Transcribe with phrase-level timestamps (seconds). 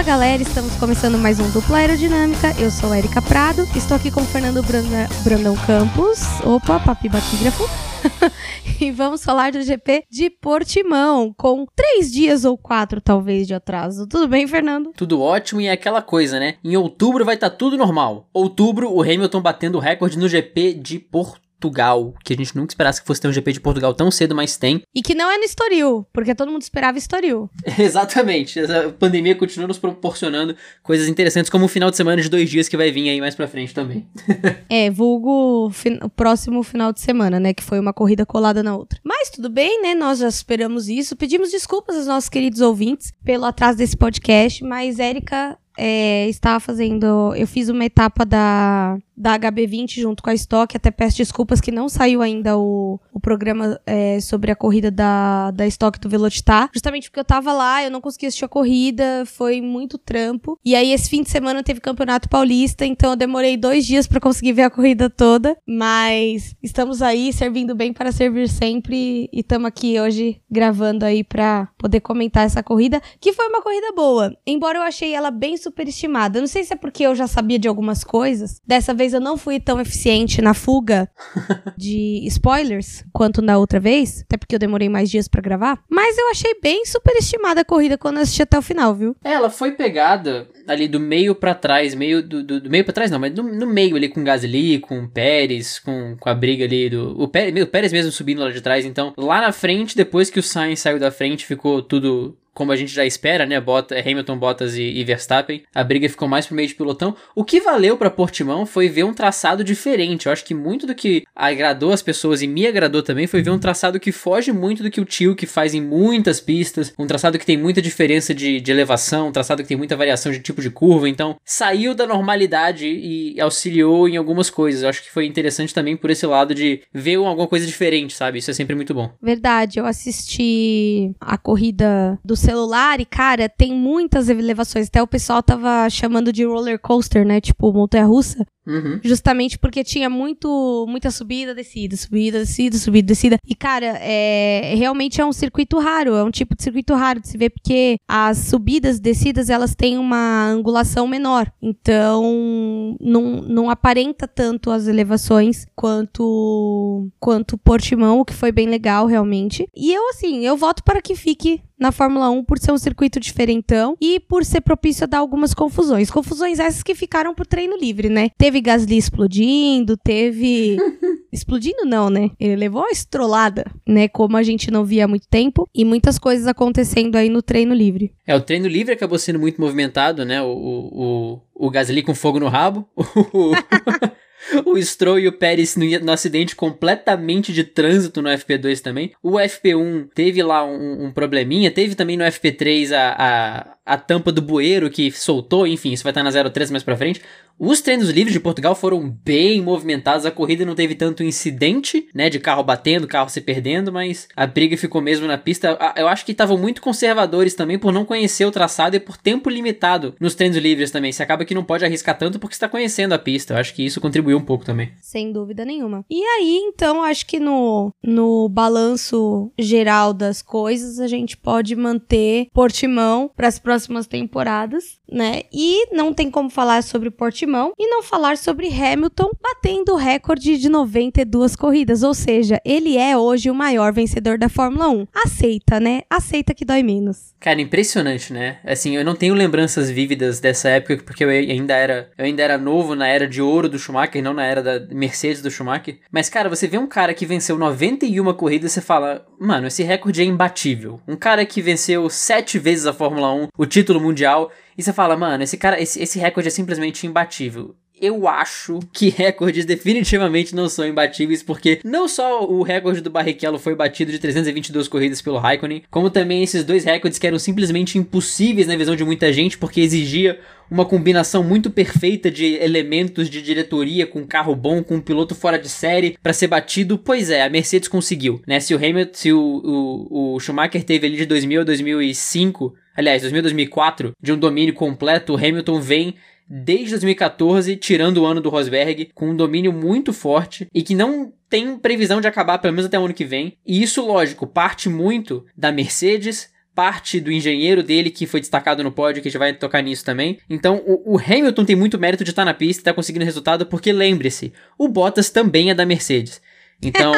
[0.00, 2.58] Fala galera, estamos começando mais um Dupla Aerodinâmica.
[2.58, 6.22] Eu sou Erika Prado, estou aqui com o Fernando Branda, Brandão Campos.
[6.42, 7.68] Opa, papi batígrafo.
[8.80, 14.06] e vamos falar do GP de Portimão, com três dias ou quatro, talvez, de atraso.
[14.06, 14.90] Tudo bem, Fernando?
[14.96, 16.54] Tudo ótimo e é aquela coisa, né?
[16.64, 18.26] Em outubro vai estar tá tudo normal.
[18.32, 21.49] Outubro, o Hamilton batendo o recorde no GP de Portimão.
[21.60, 24.34] Portugal, que a gente nunca esperasse que fosse ter um GP de Portugal tão cedo,
[24.34, 24.82] mas tem.
[24.94, 27.50] E que não é no Estoril, porque todo mundo esperava Estoril.
[27.78, 28.58] Exatamente.
[28.58, 32.68] Essa pandemia continua nos proporcionando coisas interessantes, como o final de semana de dois dias
[32.68, 34.08] que vai vir aí mais pra frente também.
[34.68, 35.70] é, vulgo
[36.02, 37.52] o próximo final de semana, né?
[37.52, 38.98] Que foi uma corrida colada na outra.
[39.04, 39.94] Mas tudo bem, né?
[39.94, 41.14] Nós já esperamos isso.
[41.14, 47.34] Pedimos desculpas aos nossos queridos ouvintes pelo atraso desse podcast, mas Érica é, estava fazendo.
[47.34, 50.76] Eu fiz uma etapa da da HB20 junto com a Stock.
[50.76, 55.50] Até peço desculpas que não saiu ainda o, o programa é, sobre a corrida da,
[55.50, 56.70] da Stock do Velocitar.
[56.72, 60.58] Justamente porque eu tava lá, eu não consegui assistir a corrida, foi muito trampo.
[60.64, 64.20] E aí esse fim de semana teve Campeonato Paulista, então eu demorei dois dias para
[64.20, 65.56] conseguir ver a corrida toda.
[65.66, 71.68] Mas estamos aí servindo bem para servir sempre e estamos aqui hoje gravando aí para
[71.76, 74.34] poder comentar essa corrida, que foi uma corrida boa.
[74.46, 76.40] Embora eu achei ela bem superestimada.
[76.40, 78.60] Não sei se é porque eu já sabia de algumas coisas.
[78.66, 81.08] Dessa vez eu não fui tão eficiente na fuga
[81.76, 85.78] de spoilers quanto na outra vez, até porque eu demorei mais dias para gravar.
[85.88, 89.16] Mas eu achei bem superestimada a corrida quando eu assisti até o final, viu?
[89.24, 92.94] É, ela foi pegada ali do meio para trás, meio do, do, do meio para
[92.94, 96.64] trás não, mas do, no meio ali com Gasly, com Pérez, com, com a briga
[96.64, 99.96] ali do o Pérez, o Pérez mesmo subindo lá de trás, então lá na frente,
[99.96, 103.60] depois que o Sainz saiu da frente, ficou tudo como a gente já espera, né?
[103.60, 105.62] Bota, Hamilton, Bottas e, e, Verstappen.
[105.74, 107.16] A briga ficou mais pro meio de pilotão.
[107.34, 110.26] O que valeu para Portimão foi ver um traçado diferente.
[110.26, 113.50] Eu acho que muito do que agradou as pessoas e me agradou também foi ver
[113.50, 116.92] um traçado que foge muito do que o tio que faz em muitas pistas.
[116.98, 120.32] Um traçado que tem muita diferença de, de elevação, um traçado que tem muita variação
[120.32, 121.08] de tipo de curva.
[121.08, 124.82] Então, saiu da normalidade e auxiliou em algumas coisas.
[124.82, 128.38] Eu acho que foi interessante também por esse lado de ver alguma coisa diferente, sabe?
[128.38, 129.10] Isso é sempre muito bom.
[129.22, 134.88] Verdade, eu assisti a corrida do celular e, cara, tem muitas elevações.
[134.88, 137.40] Até o pessoal tava chamando de roller coaster, né?
[137.40, 138.46] Tipo, montanha russa.
[138.66, 139.00] Uhum.
[139.02, 143.36] Justamente porque tinha muito, muita subida, descida, subida, descida, subida, descida.
[143.46, 147.28] E, cara, é, realmente é um circuito raro, é um tipo de circuito raro de
[147.28, 151.50] se ver, porque as subidas descidas, elas têm uma angulação menor.
[151.60, 159.06] Então, não, não aparenta tanto as elevações quanto, quanto Portimão, o que foi bem legal,
[159.06, 159.68] realmente.
[159.74, 163.18] E eu, assim, eu voto para que fique na Fórmula 1 por ser um circuito
[163.18, 166.10] diferentão e por ser propício a dar algumas confusões.
[166.10, 168.28] Confusões essas que ficaram pro treino livre, né?
[168.58, 170.78] Gasly explodindo, teve.
[171.30, 172.30] explodindo não, né?
[172.40, 174.08] Ele levou a estrolada, né?
[174.08, 175.68] Como a gente não via há muito tempo.
[175.74, 178.14] E muitas coisas acontecendo aí no treino livre.
[178.26, 180.40] É, o treino livre acabou sendo muito movimentado, né?
[180.40, 182.88] O, o, o Gasly com fogo no rabo.
[184.64, 189.12] o Stroll e o Pérez no, no, acidente completamente de trânsito no FP2 também.
[189.22, 194.30] O FP1 teve lá um, um probleminha, teve também no FP3 a, a, a tampa
[194.30, 197.20] do bueiro que soltou, enfim, isso vai estar na 03 mais pra frente.
[197.62, 202.30] Os treinos livres de Portugal foram bem movimentados, a corrida não teve tanto incidente, né,
[202.30, 205.78] de carro batendo, carro se perdendo, mas a briga ficou mesmo na pista.
[205.94, 209.50] Eu acho que estavam muito conservadores também por não conhecer o traçado e por tempo
[209.50, 211.12] limitado nos treinos livres também.
[211.12, 213.52] Você acaba que não pode arriscar tanto porque está conhecendo a pista.
[213.52, 214.92] Eu acho que isso contribuiu um pouco também.
[215.02, 216.02] Sem dúvida nenhuma.
[216.08, 222.46] E aí, então, acho que no, no balanço geral das coisas, a gente pode manter
[222.54, 225.42] Portimão para as próximas temporadas, né?
[225.52, 230.58] E não tem como falar sobre Portimão e não falar sobre Hamilton batendo o recorde
[230.58, 235.06] de 92 corridas, ou seja, ele é hoje o maior vencedor da Fórmula 1.
[235.14, 236.02] Aceita, né?
[236.10, 237.32] Aceita que dói menos.
[237.38, 238.58] Cara, impressionante, né?
[238.64, 242.58] Assim, eu não tenho lembranças vívidas dessa época porque eu ainda era, eu ainda era
[242.58, 246.00] novo na era de ouro do Schumacher, não na era da Mercedes do Schumacher.
[246.10, 250.20] Mas cara, você vê um cara que venceu 91 corridas, você fala, mano, esse recorde
[250.20, 251.00] é imbatível.
[251.06, 255.14] Um cara que venceu sete vezes a Fórmula 1, o título mundial, e você fala,
[255.18, 260.68] mano, esse cara, esse, esse recorde é simplesmente imbatível eu acho que recordes definitivamente não
[260.68, 265.38] são imbatíveis, porque não só o recorde do Barrichello foi batido de 322 corridas pelo
[265.38, 269.58] Raikkonen, como também esses dois recordes que eram simplesmente impossíveis na visão de muita gente,
[269.58, 275.00] porque exigia uma combinação muito perfeita de elementos de diretoria com carro bom, com um
[275.00, 276.96] piloto fora de série para ser batido.
[276.96, 278.60] Pois é, a Mercedes conseguiu, né?
[278.60, 283.22] Se o Hamilton, se o, o, o Schumacher teve ali de 2000 a 2005 aliás,
[283.22, 286.14] 2000 2004, de um domínio completo, o Hamilton vem
[286.50, 291.32] desde 2014, tirando o ano do Rosberg, com um domínio muito forte e que não
[291.48, 293.56] tem previsão de acabar pelo menos até o ano que vem.
[293.64, 298.90] E isso, lógico, parte muito da Mercedes, parte do engenheiro dele que foi destacado no
[298.90, 300.38] pódio, que a gente vai tocar nisso também.
[300.48, 303.24] Então, o, o Hamilton tem muito mérito de estar na pista e estar tá conseguindo
[303.24, 306.40] resultado, porque lembre-se, o Bottas também é da Mercedes.
[306.82, 307.12] Então,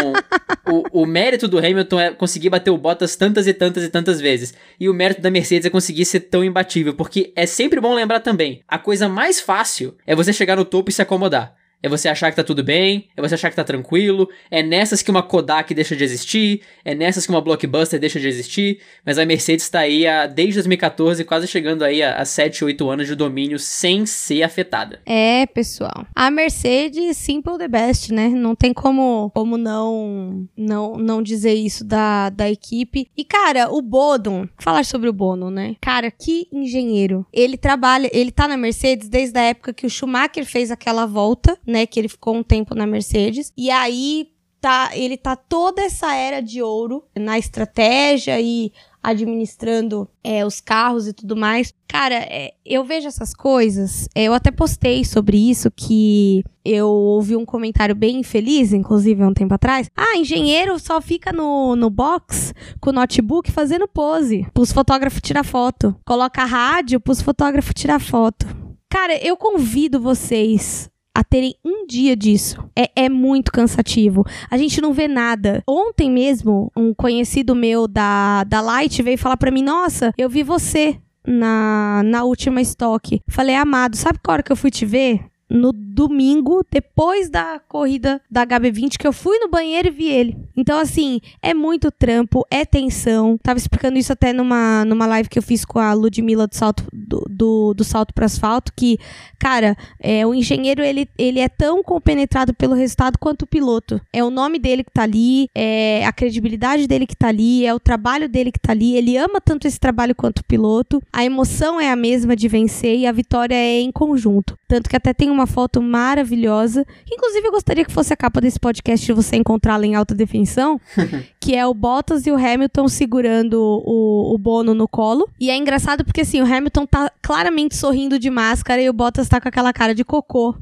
[0.66, 4.20] o, o, mérito do Hamilton é conseguir bater o Bottas tantas e tantas e tantas
[4.20, 4.54] vezes.
[4.78, 6.94] E o mérito da Mercedes é conseguir ser tão imbatível.
[6.94, 10.90] Porque é sempre bom lembrar também: a coisa mais fácil é você chegar no topo
[10.90, 11.54] e se acomodar.
[11.82, 15.02] É você achar que tá tudo bem, é você achar que tá tranquilo, é nessas
[15.02, 19.18] que uma Kodak deixa de existir, é nessas que uma Blockbuster deixa de existir, mas
[19.18, 23.06] a Mercedes tá aí há, desde 2014, quase chegando aí a, a 7, 8 anos
[23.06, 25.00] de domínio sem ser afetada.
[25.04, 26.06] É, pessoal.
[26.14, 28.28] A Mercedes, simple the best, né?
[28.28, 33.08] Não tem como, como não, não, não dizer isso da, da equipe.
[33.16, 35.76] E, cara, o Bodon, falar sobre o Bono, né?
[35.80, 37.26] Cara, que engenheiro.
[37.32, 41.58] Ele trabalha, ele tá na Mercedes desde a época que o Schumacher fez aquela volta,
[41.72, 41.86] né?
[41.86, 43.52] Que ele ficou um tempo na Mercedes.
[43.56, 44.28] E aí
[44.60, 48.72] tá, ele tá toda essa era de ouro na estratégia e
[49.02, 51.74] administrando é, os carros e tudo mais.
[51.88, 54.08] Cara, é, eu vejo essas coisas.
[54.14, 59.26] É, eu até postei sobre isso que eu ouvi um comentário bem infeliz, inclusive, há
[59.26, 59.90] um tempo atrás.
[59.96, 64.46] Ah, engenheiro só fica no, no box com o notebook fazendo pose.
[64.54, 65.96] Pros fotógrafos tirar foto.
[66.06, 68.46] Coloca rádio pros fotógrafos tirar foto.
[68.88, 72.64] Cara, eu convido vocês a terem um dia disso.
[72.76, 74.24] É, é muito cansativo.
[74.50, 75.62] A gente não vê nada.
[75.66, 80.42] Ontem mesmo, um conhecido meu da, da Light veio falar para mim: Nossa, eu vi
[80.42, 83.20] você na, na última estoque.
[83.28, 85.24] Falei, amado, sabe qual hora que eu fui te ver?
[85.52, 90.36] No domingo, depois da corrida da HB20, que eu fui no banheiro e vi ele.
[90.56, 93.38] Então, assim, é muito trampo, é tensão.
[93.42, 96.84] Tava explicando isso até numa, numa live que eu fiz com a Ludmilla do salto,
[96.92, 98.98] do, do, do salto para asfalto, que,
[99.38, 104.00] cara, é, o engenheiro, ele, ele é tão compenetrado pelo resultado quanto o piloto.
[104.12, 107.74] É o nome dele que tá ali, é a credibilidade dele que tá ali, é
[107.74, 108.96] o trabalho dele que tá ali.
[108.96, 111.02] Ele ama tanto esse trabalho quanto o piloto.
[111.12, 114.56] A emoção é a mesma de vencer e a vitória é em conjunto.
[114.66, 116.86] Tanto que até tem uma uma foto maravilhosa.
[117.10, 120.80] Inclusive, eu gostaria que fosse a capa desse podcast de você encontrá-la em alta definição.
[121.40, 125.28] que é o Bottas e o Hamilton segurando o, o Bono no colo.
[125.40, 129.28] E é engraçado porque, assim, o Hamilton tá claramente sorrindo de máscara e o Bottas
[129.28, 130.54] tá com aquela cara de cocô.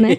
[0.00, 0.16] né?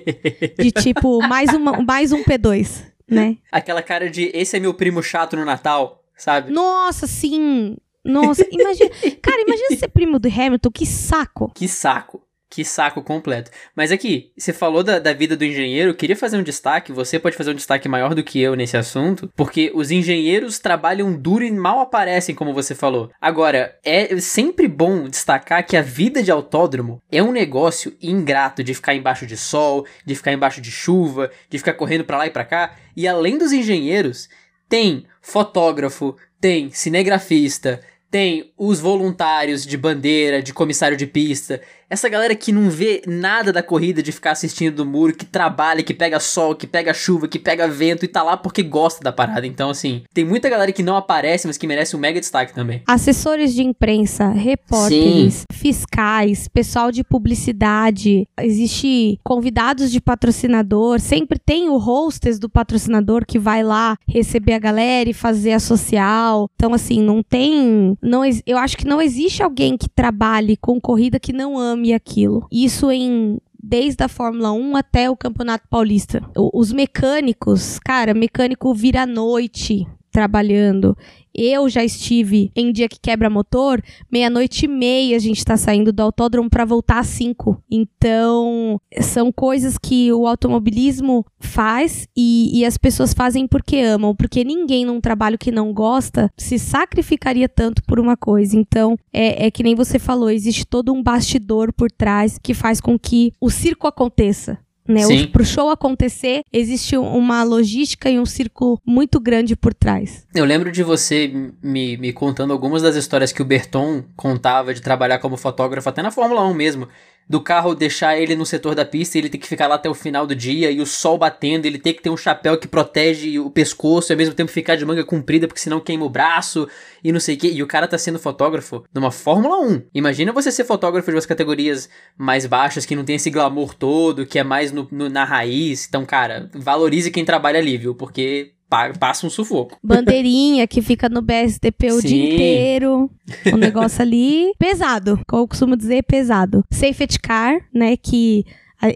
[0.59, 3.37] De tipo, mais, uma, mais um P2, né?
[3.51, 6.51] Aquela cara de esse é meu primo chato no Natal, sabe?
[6.51, 7.75] Nossa, sim.
[8.03, 8.89] Nossa, imagina.
[9.21, 11.51] Cara, imagina ser primo do Hamilton, que saco.
[11.53, 12.23] Que saco.
[12.51, 13.49] Que saco completo.
[13.73, 17.17] Mas aqui, você falou da, da vida do engenheiro, eu queria fazer um destaque, você
[17.17, 21.45] pode fazer um destaque maior do que eu nesse assunto, porque os engenheiros trabalham duro
[21.45, 23.09] e mal aparecem, como você falou.
[23.21, 28.73] Agora, é sempre bom destacar que a vida de autódromo é um negócio ingrato de
[28.73, 32.31] ficar embaixo de sol, de ficar embaixo de chuva, de ficar correndo para lá e
[32.31, 34.27] para cá, e além dos engenheiros,
[34.67, 37.79] tem fotógrafo, tem cinegrafista,
[38.11, 43.51] tem os voluntários de bandeira, de comissário de pista, essa galera que não vê nada
[43.51, 47.27] da corrida de ficar assistindo do muro, que trabalha, que pega sol, que pega chuva,
[47.27, 49.45] que pega vento e tá lá porque gosta da parada.
[49.45, 52.81] Então, assim, tem muita galera que não aparece, mas que merece um mega destaque também.
[52.87, 55.45] Assessores de imprensa, repórteres, Sim.
[55.51, 63.37] fiscais, pessoal de publicidade, existe convidados de patrocinador, sempre tem o hostess do patrocinador que
[63.37, 66.49] vai lá receber a galera e fazer a social.
[66.55, 67.97] Então, assim, não tem.
[68.01, 71.93] Não, eu acho que não existe alguém que trabalhe com corrida que não ame ame
[71.93, 72.47] aquilo.
[72.51, 76.23] Isso em desde a Fórmula 1 até o Campeonato Paulista.
[76.35, 80.95] Os mecânicos, cara, mecânico vira noite trabalhando.
[81.33, 85.93] Eu já estive em dia que quebra motor, meia-noite e meia a gente tá saindo
[85.93, 87.63] do autódromo para voltar às 5.
[87.71, 94.43] Então, são coisas que o automobilismo faz e, e, as pessoas fazem porque amam, porque
[94.43, 98.57] ninguém num trabalho que não gosta se sacrificaria tanto por uma coisa.
[98.57, 102.81] Então, é, é que nem você falou, existe todo um bastidor por trás que faz
[102.81, 105.01] com que o circo aconteça né?
[105.27, 110.25] Para o show acontecer, existe uma logística e um círculo muito grande por trás.
[110.33, 114.81] Eu lembro de você me, me contando algumas das histórias que o Berton contava de
[114.81, 116.87] trabalhar como fotógrafo, até na Fórmula 1 mesmo
[117.27, 119.93] do carro deixar ele no setor da pista ele ter que ficar lá até o
[119.93, 123.39] final do dia e o sol batendo, ele ter que ter um chapéu que protege
[123.39, 126.67] o pescoço e ao mesmo tempo ficar de manga comprida porque senão queima o braço
[127.03, 127.47] e não sei o que.
[127.47, 129.83] E o cara tá sendo fotógrafo numa Fórmula 1.
[129.93, 134.25] Imagina você ser fotógrafo de umas categorias mais baixas que não tem esse glamour todo,
[134.25, 135.87] que é mais no, no, na raiz.
[135.87, 137.95] Então, cara, valorize quem trabalha ali, viu?
[137.95, 138.53] Porque
[138.97, 139.77] passa um sufoco.
[139.83, 142.07] Bandeirinha que fica no BSDP o Sim.
[142.07, 143.11] dia inteiro.
[143.53, 146.63] O negócio ali pesado, como eu costumo dizer, pesado.
[146.71, 148.45] Safety car, né, que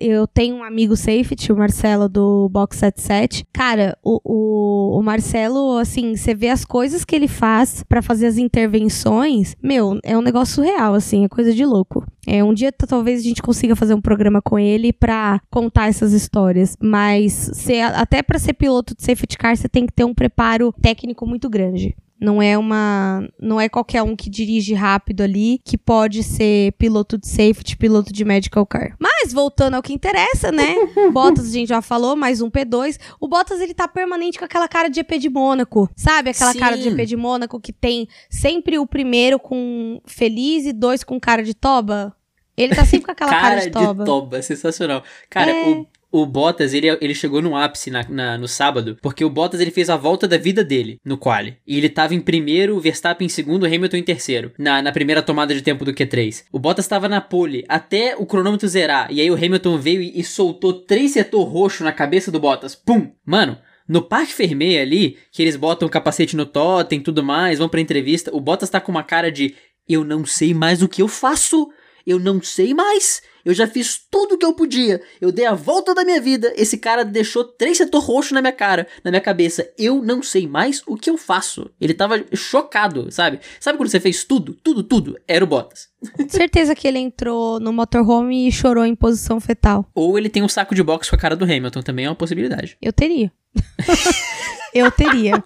[0.02, 3.46] Eu tenho um amigo safety, o Marcelo do Box 77.
[3.54, 8.28] Cara, o, o, o Marcelo, assim, você vê as coisas que ele faz para fazer
[8.28, 12.06] as intervenções, meu, é um negócio real, assim, é coisa de louco.
[12.28, 16.12] É, um dia talvez a gente consiga fazer um programa com ele pra contar essas
[16.12, 16.76] histórias.
[16.82, 20.74] Mas cê, até para ser piloto de safety car, você tem que ter um preparo
[20.82, 21.96] técnico muito grande.
[22.20, 23.28] Não é uma.
[23.40, 28.14] Não é qualquer um que dirige rápido ali que pode ser piloto de safety, piloto
[28.14, 28.96] de medical car.
[29.00, 30.76] Mas voltando ao que interessa, né?
[31.12, 32.98] Bottas a gente já falou, mais um P2.
[33.20, 35.90] O Bottas ele tá permanente com aquela cara de EP de Mônaco.
[35.96, 36.30] Sabe?
[36.30, 36.60] Aquela Sim.
[36.60, 41.20] cara de EP de Mônaco que tem sempre o primeiro com feliz e dois com
[41.20, 42.16] cara de toba.
[42.58, 44.04] Ele tá sempre com aquela cara, cara de toba.
[44.04, 45.04] de toba, sensacional.
[45.30, 45.70] Cara, é...
[45.70, 45.88] o
[46.22, 49.72] o Bottas, ele, ele chegou no ápice na, na, no sábado, porque o Bottas ele
[49.72, 51.58] fez a volta da vida dele no quali.
[51.68, 55.22] E ele tava em primeiro, o Verstappen em segundo, Hamilton em terceiro, na, na primeira
[55.22, 56.46] tomada de tempo do Q3.
[56.52, 60.20] O Bottas tava na pole até o cronômetro zerar, e aí o Hamilton veio e,
[60.20, 62.76] e soltou três setor roxo na cabeça do Bottas.
[62.76, 63.12] Pum!
[63.26, 63.58] Mano,
[63.88, 67.70] no Parque Fermé ali, que eles botam o capacete no totem e tudo mais, vão
[67.70, 69.54] pra entrevista, o Bottas tá com uma cara de
[69.88, 71.70] eu não sei mais o que eu faço,
[72.06, 75.02] eu não sei mais, eu já fiz tudo o que eu podia.
[75.22, 76.52] Eu dei a volta da minha vida.
[76.56, 79.70] Esse cara deixou três setor roxo na minha cara, na minha cabeça.
[79.78, 81.70] Eu não sei mais o que eu faço.
[81.80, 83.40] Ele tava chocado, sabe?
[83.60, 85.20] Sabe quando você fez tudo, tudo, tudo?
[85.28, 85.90] Era o Bottas.
[86.28, 89.88] Certeza que ele entrou no motorhome e chorou em posição fetal.
[89.94, 92.16] Ou ele tem um saco de boxe com a cara do Hamilton, também é uma
[92.16, 92.78] possibilidade.
[92.82, 93.32] Eu teria.
[94.74, 95.44] eu teria.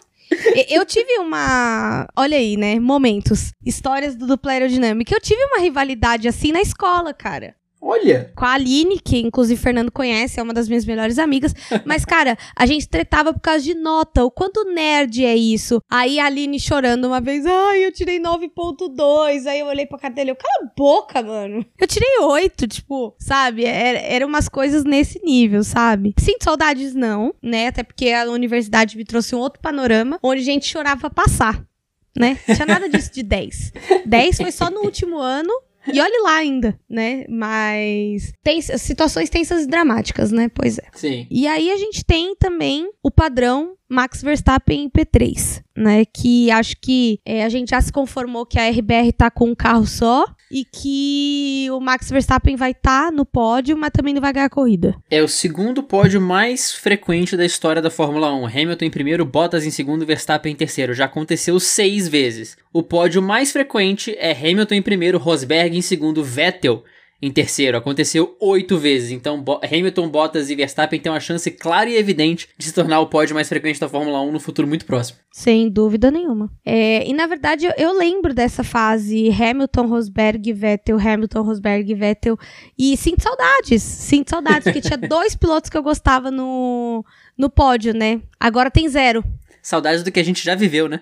[0.69, 2.07] Eu tive uma.
[2.15, 2.79] Olha aí, né?
[2.79, 3.51] Momentos.
[3.65, 5.13] Histórias do dupla aerodinâmica.
[5.13, 7.55] Eu tive uma rivalidade assim na escola, cara.
[7.81, 8.31] Olha!
[8.35, 11.53] Com a Aline, que inclusive o Fernando conhece, é uma das minhas melhores amigas.
[11.85, 14.25] Mas, cara, a gente tretava por causa de nota.
[14.25, 15.81] O quanto nerd é isso?
[15.89, 19.47] Aí a Aline chorando uma vez, ai, eu tirei 9.2.
[19.47, 21.65] Aí eu olhei pra cara dele, eu, cala a boca, mano.
[21.79, 23.65] Eu tirei 8, tipo, sabe?
[23.65, 26.13] Era, era umas coisas nesse nível, sabe?
[26.19, 27.67] Sinto saudades, não, né?
[27.67, 31.69] Até porque a universidade me trouxe um outro panorama, onde a gente chorava pra passar
[32.17, 32.37] né?
[32.47, 33.71] Não tinha nada disso de 10.
[34.05, 35.53] 10 foi só no último ano
[35.93, 37.25] e olhe lá ainda, né?
[37.29, 40.49] Mas tem situações tensas e dramáticas, né?
[40.53, 40.83] Pois é.
[40.93, 41.27] Sim.
[41.29, 46.05] E aí a gente tem também o padrão Max Verstappen em P3, né?
[46.05, 49.55] Que acho que é, a gente já se conformou que a RBR tá com um
[49.55, 54.21] carro só e que o Max Verstappen vai estar tá no pódio, mas também não
[54.21, 54.95] vai ganhar a corrida.
[55.09, 58.45] É o segundo pódio mais frequente da história da Fórmula 1.
[58.45, 60.93] Hamilton em primeiro, Bottas em segundo, Verstappen em terceiro.
[60.93, 62.57] Já aconteceu seis vezes.
[62.71, 66.83] O pódio mais frequente é Hamilton em primeiro, Rosberg em segundo, Vettel
[67.21, 67.77] em terceiro.
[67.77, 69.11] Aconteceu oito vezes.
[69.11, 73.07] Então, Hamilton, Bottas e Verstappen têm uma chance clara e evidente de se tornar o
[73.07, 75.19] pódio mais frequente da Fórmula 1 no futuro muito próximo.
[75.31, 76.51] Sem dúvida nenhuma.
[76.65, 82.37] É, e na verdade, eu, eu, lembro dessa fase Hamilton, Rosberg, Vettel, Hamilton, Rosberg, Vettel.
[82.77, 83.81] E sinto saudades.
[83.83, 87.03] Sinto saudades, porque tinha dois pilotos que eu gostava no,
[87.37, 88.21] no pódio, né?
[88.39, 89.23] Agora tem zero.
[89.61, 91.01] Saudades do que a gente já viveu, né?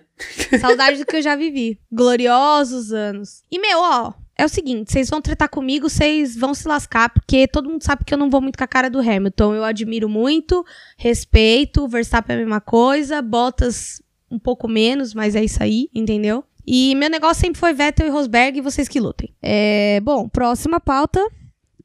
[0.60, 1.80] Saudades do que eu já vivi.
[1.92, 3.44] Gloriosos anos.
[3.52, 7.48] E, meu, ó, é o seguinte, vocês vão tratar comigo, vocês vão se lascar, porque
[7.48, 9.56] todo mundo sabe que eu não vou muito com a cara do Hamilton.
[9.56, 10.64] Eu admiro muito,
[10.96, 16.44] respeito, Verstappen é a mesma coisa, Bottas um pouco menos, mas é isso aí, entendeu?
[16.66, 19.34] E meu negócio sempre foi Vettel e Rosberg, e vocês que lutem.
[19.42, 21.26] É, bom, próxima pauta.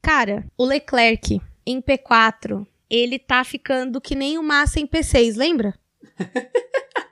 [0.01, 5.73] Cara, o Leclerc em P4, ele tá ficando que nem o Massa em P6, lembra?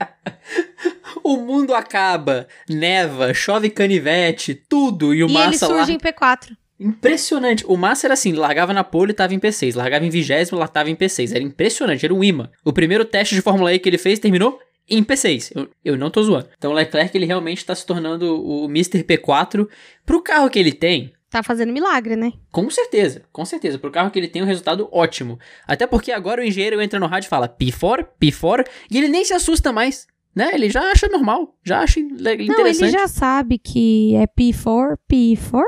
[1.22, 5.96] o mundo acaba, neva, chove canivete, tudo, e o e Massa ele surge lá...
[5.96, 6.56] em P4.
[6.80, 7.64] Impressionante.
[7.66, 10.66] O Massa era assim, largava na pole e tava em P6, largava em vigésimo, lá
[10.66, 11.34] tava em P6.
[11.34, 12.50] Era impressionante, era um imã.
[12.64, 15.52] O primeiro teste de Fórmula E que ele fez terminou em P6.
[15.54, 16.48] Eu, eu não tô zoando.
[16.56, 19.04] Então o Leclerc ele realmente tá se tornando o Mr.
[19.04, 19.68] P4
[20.06, 21.12] pro carro que ele tem.
[21.30, 22.32] Tá fazendo milagre, né?
[22.50, 23.78] Com certeza, com certeza.
[23.78, 25.38] Pro carro que ele tem um resultado ótimo.
[25.66, 29.24] Até porque agora o engenheiro entra no rádio e fala P4, P4, e ele nem
[29.24, 30.08] se assusta mais.
[30.34, 30.50] Né?
[30.52, 32.48] Ele já acha normal, já acha interessante.
[32.48, 35.62] Não, ele já sabe que é P4, P4.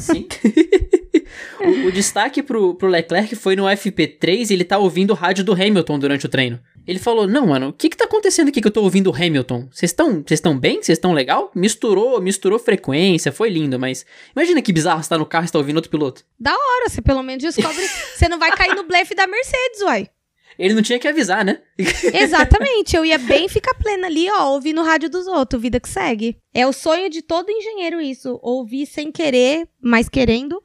[0.00, 0.26] Sim.
[1.60, 5.52] o, o, destaque pro, pro Leclerc foi no FP3, ele tá ouvindo o rádio do
[5.52, 6.58] Hamilton durante o treino.
[6.86, 9.14] Ele falou: Não, mano, o que que tá acontecendo aqui que eu tô ouvindo o
[9.14, 9.68] Hamilton?
[9.70, 10.82] Vocês estão vocês estão bem?
[10.82, 11.50] Vocês estão legal?
[11.54, 15.58] Misturou, misturou frequência, foi lindo, mas imagina que bizarro você tá no carro e tá
[15.58, 16.24] ouvindo outro piloto.
[16.38, 17.86] Da hora, você pelo menos descobre.
[18.14, 20.08] você não vai cair no blefe da Mercedes, uai.
[20.58, 21.60] Ele não tinha que avisar, né?
[22.14, 22.96] Exatamente.
[22.96, 26.36] Eu ia bem ficar plena ali, ó, ouvindo o rádio dos outros, vida que segue.
[26.52, 30.62] É o sonho de todo engenheiro isso, ouvir sem querer, mas querendo,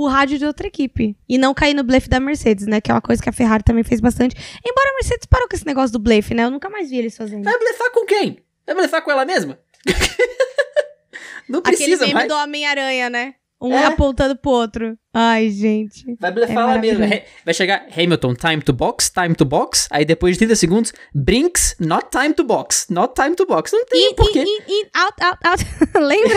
[0.00, 1.14] o rádio de outra equipe.
[1.28, 2.80] E não cair no blefe da Mercedes, né?
[2.80, 4.34] Que é uma coisa que a Ferrari também fez bastante.
[4.66, 6.44] Embora a Mercedes parou com esse negócio do blefe, né?
[6.44, 7.44] Eu nunca mais vi eles fazendo.
[7.44, 8.38] Vai blefar com quem?
[8.64, 9.58] Vai blefar com ela mesma?
[11.46, 12.28] não precisa Aquele meme mais.
[12.28, 13.34] do Homem-Aranha, né?
[13.60, 13.84] Um é.
[13.84, 14.98] apontando pro outro.
[15.12, 16.16] Ai, gente.
[16.20, 17.04] Vai blefar é mesmo.
[17.44, 19.88] Vai chegar Hamilton, time to box, time to box.
[19.90, 23.72] Aí depois de 30 segundos, Brinks, not time to box, not time to box.
[23.72, 24.42] Não tem in, porquê.
[24.42, 25.64] In, in, out, out, out.
[25.98, 26.36] Lembra?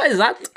[0.08, 0.50] Exato.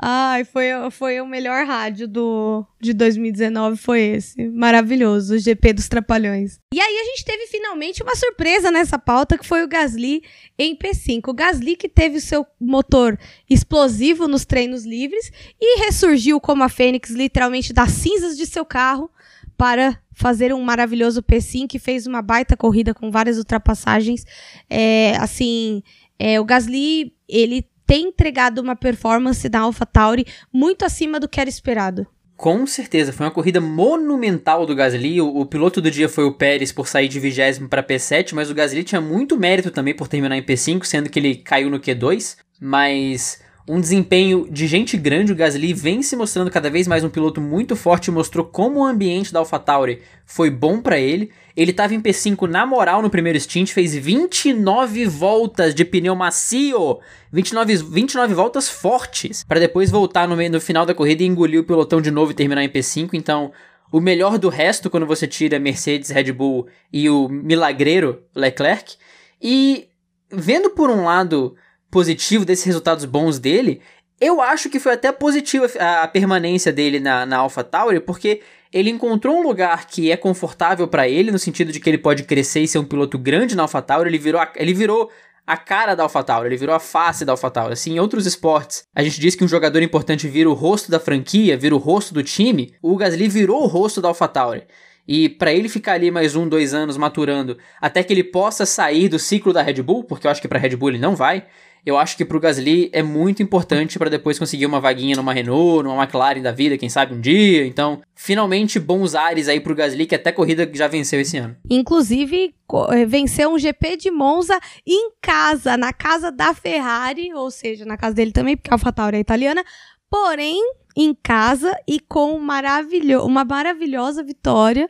[0.00, 4.46] Ai, foi, foi o melhor rádio do, de 2019, foi esse.
[4.48, 6.60] Maravilhoso, o GP dos Trapalhões.
[6.72, 10.22] E aí a gente teve finalmente uma surpresa nessa pauta, que foi o Gasly
[10.58, 11.22] em P5.
[11.28, 16.68] O Gasly que teve o seu motor explosivo nos treinos livres e ressurgiu como a
[16.68, 19.10] Fênix, literalmente das cinzas de seu carro,
[19.56, 24.24] para fazer um maravilhoso P5 que fez uma baita corrida com várias ultrapassagens.
[24.68, 25.82] É, assim,
[26.18, 31.48] é, o Gasly, ele tem entregado uma performance da AlphaTauri muito acima do que era
[31.48, 32.06] esperado.
[32.36, 35.22] Com certeza, foi uma corrida monumental do Gasly.
[35.22, 38.50] O, o piloto do dia foi o Pérez por sair de vigésimo para P7, mas
[38.50, 41.80] o Gasly tinha muito mérito também por terminar em P5, sendo que ele caiu no
[41.80, 42.36] Q2.
[42.60, 47.08] Mas um desempenho de gente grande, o Gasly vem se mostrando cada vez mais um
[47.08, 51.32] piloto muito forte mostrou como o ambiente da AlphaTauri foi bom para ele.
[51.56, 57.00] Ele estava em P5 na moral no primeiro stint, fez 29 voltas de pneu macio,
[57.32, 61.60] 29, 29 voltas fortes, para depois voltar no, meio, no final da corrida e engolir
[61.60, 63.10] o pelotão de novo e terminar em P5.
[63.14, 63.50] Então,
[63.90, 68.94] o melhor do resto quando você tira Mercedes, Red Bull e o milagreiro Leclerc.
[69.42, 69.88] E
[70.30, 71.56] vendo por um lado
[71.96, 73.80] positivo desses resultados bons dele,
[74.20, 79.38] eu acho que foi até positiva a, permanência dele na, na AlphaTauri, porque ele encontrou
[79.38, 82.68] um lugar que é confortável para ele, no sentido de que ele pode crescer e
[82.68, 85.10] ser um piloto grande na AlphaTauri, ele virou, a, ele virou
[85.46, 87.72] a cara da AlphaTauri, ele virou a face da AlphaTauri.
[87.72, 91.00] Assim, em outros esportes, a gente diz que um jogador importante vira o rosto da
[91.00, 94.64] franquia, vira o rosto do time, o Gasly virou o rosto da AlphaTauri.
[95.08, 99.08] E para ele ficar ali mais um, dois anos maturando, até que ele possa sair
[99.08, 101.46] do ciclo da Red Bull, porque eu acho que para Red Bull ele não vai,
[101.86, 105.84] eu acho que pro Gasly é muito importante para depois conseguir uma vaguinha numa Renault,
[105.84, 107.64] numa McLaren da vida, quem sabe um dia.
[107.64, 111.56] Então, finalmente bons ares aí pro Gasly, que até corrida já venceu esse ano.
[111.70, 112.52] Inclusive,
[112.90, 117.96] eh, venceu um GP de Monza em casa, na casa da Ferrari, ou seja, na
[117.96, 119.64] casa dele também, porque a AlphaTauri é italiana,
[120.10, 120.60] porém
[120.96, 124.88] em casa e com maravilho uma maravilhosa vitória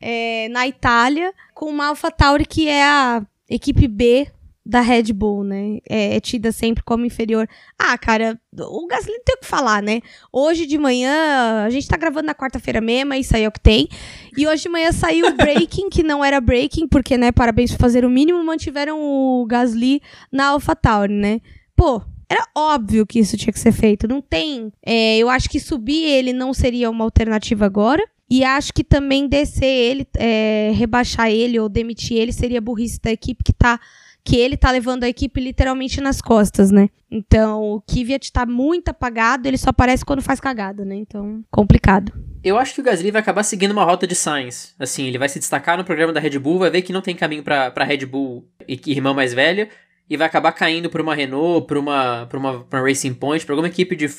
[0.00, 4.28] é, na Itália, com uma AlphaTauri que é a equipe B
[4.66, 5.78] da Red Bull, né?
[5.88, 7.48] É, é, tida sempre como inferior.
[7.78, 10.00] Ah, cara, o Gasly não tem o que falar, né?
[10.32, 13.60] Hoje de manhã, a gente tá gravando na quarta-feira mesmo, isso aí é o que
[13.60, 13.88] tem.
[14.36, 17.78] E hoje de manhã saiu o Breaking, que não era Breaking, porque, né, parabéns por
[17.78, 20.02] fazer o mínimo, mantiveram o Gasly
[20.32, 21.40] na AlphaTauri, né?
[21.76, 24.08] Pô, era óbvio que isso tinha que ser feito.
[24.08, 24.72] Não tem.
[24.84, 28.02] É, eu acho que subir ele não seria uma alternativa agora.
[28.28, 33.12] E acho que também descer ele, é, rebaixar ele ou demitir ele seria burrice da
[33.12, 33.78] equipe que tá
[34.26, 36.88] que ele tá levando a equipe literalmente nas costas, né?
[37.08, 40.96] Então, o Kvyat tá muito apagado, ele só aparece quando faz cagada, né?
[40.96, 42.12] Então, complicado.
[42.42, 44.74] Eu acho que o Gasly vai acabar seguindo uma rota de Sainz.
[44.80, 47.14] Assim, ele vai se destacar no programa da Red Bull, vai ver que não tem
[47.14, 49.68] caminho pra, Red Bull e irmã mais velha,
[50.08, 53.44] e vai acabar caindo pra uma Renault, pra uma, pra uma, pra uma Racing Point,
[53.44, 54.06] pra alguma equipe de.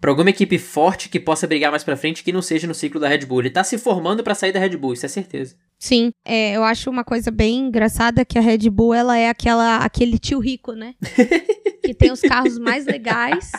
[0.00, 3.00] Pra alguma equipe forte que possa brigar mais pra frente que não seja no ciclo
[3.00, 3.40] da Red Bull.
[3.40, 5.56] Ele tá se formando para sair da Red Bull, isso é certeza.
[5.76, 9.78] Sim, é, eu acho uma coisa bem engraçada que a Red Bull ela é aquela,
[9.78, 10.94] aquele tio rico, né?
[11.82, 13.50] que tem os carros mais legais,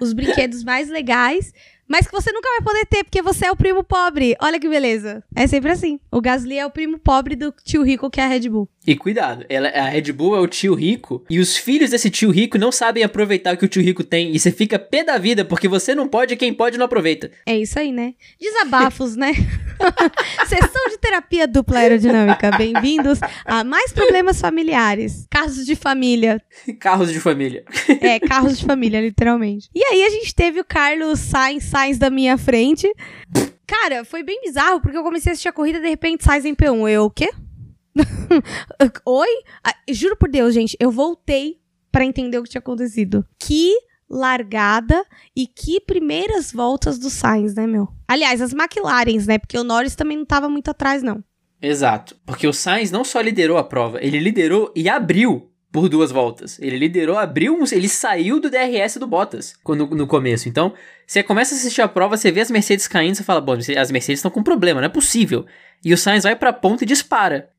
[0.00, 1.52] os brinquedos mais legais,
[1.88, 4.36] mas que você nunca vai poder ter, porque você é o primo pobre.
[4.40, 5.22] Olha que beleza.
[5.34, 6.00] É sempre assim.
[6.10, 8.68] O Gasly é o primo pobre do tio rico que é a Red Bull.
[8.86, 12.30] E cuidado, ela, a Red Bull é o tio rico e os filhos desse tio
[12.30, 15.16] rico não sabem aproveitar o que o tio rico tem e você fica pé da
[15.16, 17.30] vida porque você não pode e quem pode não aproveita.
[17.46, 18.12] É isso aí, né?
[18.38, 19.32] Desabafos, né?
[20.46, 22.50] Sessão de terapia dupla aerodinâmica.
[22.58, 25.26] Bem-vindos a mais problemas familiares.
[25.30, 26.42] Casos de família.
[26.78, 27.64] Carros de família.
[28.00, 29.70] É, carros de família, literalmente.
[29.74, 32.88] E aí a gente teve o Carlos Sainz, Sainz da minha frente.
[33.66, 36.54] Cara, foi bem bizarro porque eu comecei a assistir a corrida de repente Sainz em
[36.54, 36.88] P1.
[36.88, 37.28] Eu, o quê?
[39.04, 39.28] Oi?
[39.64, 41.58] Ah, juro por Deus, gente, eu voltei
[41.90, 43.26] para entender o que tinha acontecido.
[43.40, 43.72] Que
[44.08, 47.88] largada e que primeiras voltas do Sainz, né, meu?
[48.06, 49.38] Aliás, as McLarens, né?
[49.38, 51.24] Porque o Norris também não tava muito atrás, não.
[51.60, 52.16] Exato.
[52.24, 56.56] Porque o Sainz não só liderou a prova, ele liderou e abriu por duas voltas.
[56.60, 60.48] Ele liderou, abriu, ele saiu do DRS do Bottas quando, no começo.
[60.48, 60.72] Então,
[61.04, 63.90] você começa a assistir a prova, você vê as Mercedes caindo, você fala, bom, as
[63.90, 65.44] Mercedes estão com problema, não é possível.
[65.84, 67.50] E o Sainz vai pra ponta e dispara.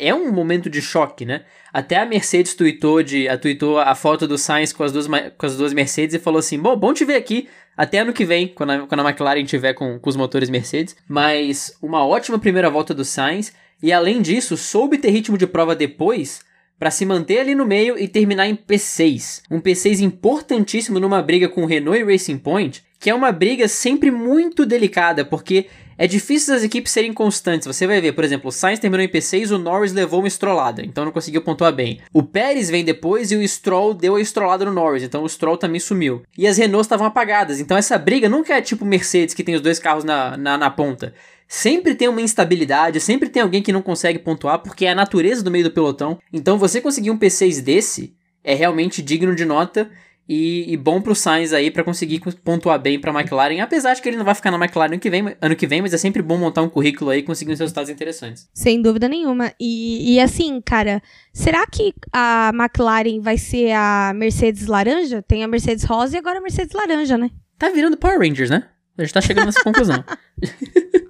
[0.00, 1.44] É um momento de choque, né?
[1.72, 5.46] Até a Mercedes tweetou, de, a, tweetou a foto do Sainz com as, duas, com
[5.46, 8.48] as duas Mercedes e falou assim, bom, bom te ver aqui, até ano que vem,
[8.48, 10.96] quando a, quando a McLaren tiver com, com os motores Mercedes.
[11.08, 15.76] Mas uma ótima primeira volta do Sainz, e além disso, soube ter ritmo de prova
[15.76, 16.49] depois
[16.80, 19.42] para se manter ali no meio e terminar em P6.
[19.50, 24.10] Um P6 importantíssimo numa briga com Renault e Racing Point, que é uma briga sempre
[24.10, 25.66] muito delicada, porque
[25.98, 27.66] é difícil as equipes serem constantes.
[27.66, 30.82] Você vai ver, por exemplo, o Sainz terminou em P6, o Norris levou uma estrolada,
[30.82, 32.00] então não conseguiu pontuar bem.
[32.14, 35.58] O Pérez vem depois e o Stroll deu a estrolada no Norris, então o Stroll
[35.58, 36.22] também sumiu.
[36.38, 39.60] E as Renaults estavam apagadas, então essa briga nunca é tipo Mercedes, que tem os
[39.60, 41.12] dois carros na, na, na ponta.
[41.52, 45.42] Sempre tem uma instabilidade, sempre tem alguém que não consegue pontuar, porque é a natureza
[45.42, 46.16] do meio do pelotão.
[46.32, 49.90] Então você conseguir um P6 desse é realmente digno de nota
[50.28, 54.08] e, e bom pro Sainz aí para conseguir pontuar bem pra McLaren, apesar de que
[54.08, 56.22] ele não vai ficar na McLaren ano que vem, ano que vem mas é sempre
[56.22, 58.48] bom montar um currículo aí conseguindo resultados interessantes.
[58.54, 59.52] Sem dúvida nenhuma.
[59.58, 65.20] E, e assim, cara, será que a McLaren vai ser a Mercedes laranja?
[65.20, 67.28] Tem a Mercedes rosa e agora a Mercedes laranja, né?
[67.58, 68.68] Tá virando Power Rangers, né?
[68.96, 70.04] A gente tá chegando nessa conclusão.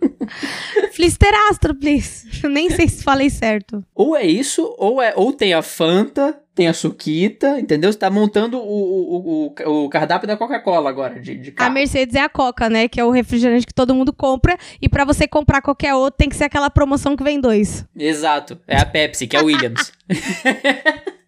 [1.00, 2.28] Flisterastro, please.
[2.46, 3.82] Nem sei se falei certo.
[3.94, 7.90] Ou é isso, ou é ou tem a Fanta, tem a Suquita, entendeu?
[7.90, 12.14] Você tá montando o, o, o, o cardápio da Coca-Cola agora, de, de A Mercedes
[12.16, 12.86] é a Coca, né?
[12.86, 14.58] Que é o refrigerante que todo mundo compra.
[14.80, 17.86] E para você comprar qualquer outro, tem que ser aquela promoção que vem dois.
[17.96, 18.60] Exato.
[18.68, 19.90] É a Pepsi, que é a Williams.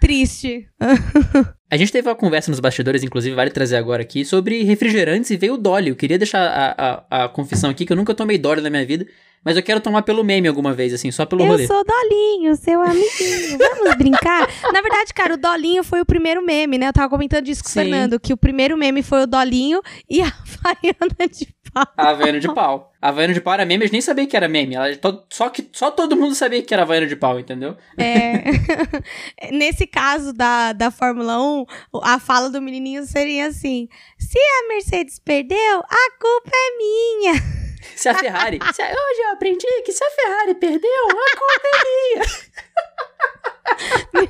[0.00, 0.68] Triste.
[1.68, 5.36] A gente teve uma conversa nos bastidores, inclusive, vale trazer agora aqui, sobre refrigerantes e
[5.36, 5.88] veio o Dolly.
[5.88, 8.86] Eu queria deixar a, a, a confissão aqui que eu nunca tomei Dolly na minha
[8.86, 9.04] vida,
[9.44, 11.64] mas eu quero tomar pelo meme alguma vez, assim, só pelo eu rolê.
[11.64, 13.58] Eu sou Dolinho, seu amiguinho.
[13.78, 14.48] Vamos brincar?
[14.72, 16.88] Na verdade, cara, o Dolinho foi o primeiro meme, né?
[16.88, 20.22] Eu tava comentando isso com o Fernando, que o primeiro meme foi o Dolinho e
[20.22, 20.26] a
[20.64, 21.48] Havaiana de.
[21.76, 22.90] A Havaiana de pau.
[23.00, 24.74] A Havaiana de pau era meme, gente nem sabia que era meme.
[24.74, 27.76] Ela, só, que, só todo mundo sabia que era Havaiana de pau, entendeu?
[27.98, 28.44] É.
[29.52, 31.66] Nesse caso da, da Fórmula 1,
[32.02, 37.34] a fala do menininho seria assim: se a Mercedes perdeu, a culpa é minha.
[37.94, 38.58] Se a Ferrari.
[38.74, 42.24] se a, hoje eu aprendi que se a Ferrari perdeu, a culpa é minha.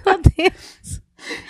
[0.05, 1.01] Meu Deus.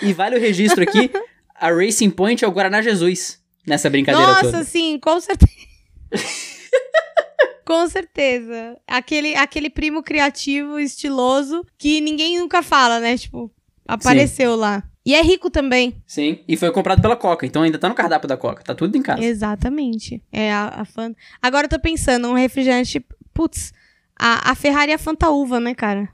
[0.01, 1.11] E vale o registro aqui:
[1.53, 4.59] a Racing Point é o Guaraná Jesus nessa brincadeira Nossa, toda.
[4.59, 5.66] Nossa, sim, com certeza.
[7.65, 8.77] Com certeza.
[8.87, 13.17] Aquele, aquele primo criativo, estiloso, que ninguém nunca fala, né?
[13.17, 13.51] Tipo,
[13.87, 14.61] apareceu Sim.
[14.61, 14.83] lá.
[15.05, 16.03] E é rico também.
[16.05, 18.97] Sim, e foi comprado pela Coca, então ainda tá no cardápio da Coca, tá tudo
[18.97, 19.23] em casa.
[19.23, 20.21] Exatamente.
[20.33, 21.11] É a, a.
[21.41, 23.05] Agora eu tô pensando, um refrigerante.
[23.33, 23.73] Putz,
[24.19, 26.09] a, a Ferrari é a Fanta Uva, né, cara?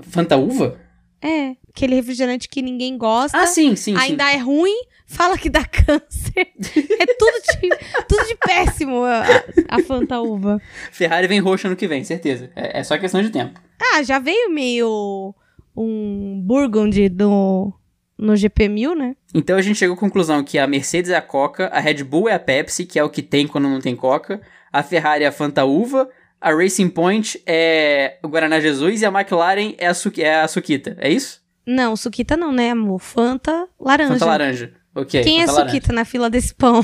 [0.00, 0.80] Fanta Uva?
[1.20, 3.36] É, aquele refrigerante que ninguém gosta.
[3.38, 3.94] Ah, sim, sim.
[3.96, 4.34] Ainda sim.
[4.34, 4.80] é ruim,
[5.12, 6.34] fala que dá câncer.
[6.36, 7.68] é tudo de,
[8.08, 9.22] tudo de péssimo a,
[9.68, 10.60] a Fanta Uva.
[10.90, 12.50] Ferrari vem roxa no que vem, certeza.
[12.56, 13.60] É, é só questão de tempo.
[13.80, 15.34] Ah, já veio meio
[15.76, 17.72] um Burgundy do
[18.16, 19.16] no GP1000, né?
[19.34, 22.28] Então a gente chegou à conclusão que a Mercedes é a Coca, a Red Bull
[22.28, 24.40] é a Pepsi, que é o que tem quando não tem Coca,
[24.72, 26.08] a Ferrari é a Fanta Uva,
[26.40, 30.48] a Racing Point é o Guaraná Jesus e a McLaren é a, Su é a
[30.48, 31.42] Suquita, é isso?
[31.66, 33.00] Não, Suquita não, né, amor?
[33.00, 34.12] Fanta laranja.
[34.12, 35.22] Fanta laranja, ok.
[35.22, 36.82] Quem Fanta é Suquita na fila desse pão?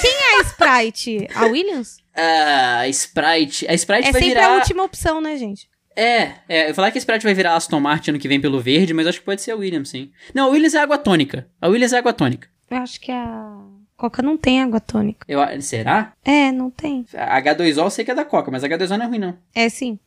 [0.00, 1.28] Quem é a Sprite?
[1.34, 1.98] A Williams?
[2.14, 3.66] Ah, a Sprite.
[3.68, 5.68] A Sprite é vai sempre a última opção, né, gente?
[5.94, 8.60] É, é, eu falar que a Sprite vai virar Aston Martin ano que vem pelo
[8.60, 10.10] verde, mas acho que pode ser a Williams, sim.
[10.34, 11.46] Não, a Williams é água tônica.
[11.60, 12.48] A Williams é água tônica.
[12.70, 13.58] Eu acho que a
[13.96, 15.26] Coca não tem água tônica.
[15.28, 16.14] Eu, será?
[16.24, 17.04] É, não tem.
[17.14, 19.38] A H2O eu sei que é da Coca, mas a H2O não é ruim, não.
[19.54, 19.98] É sim.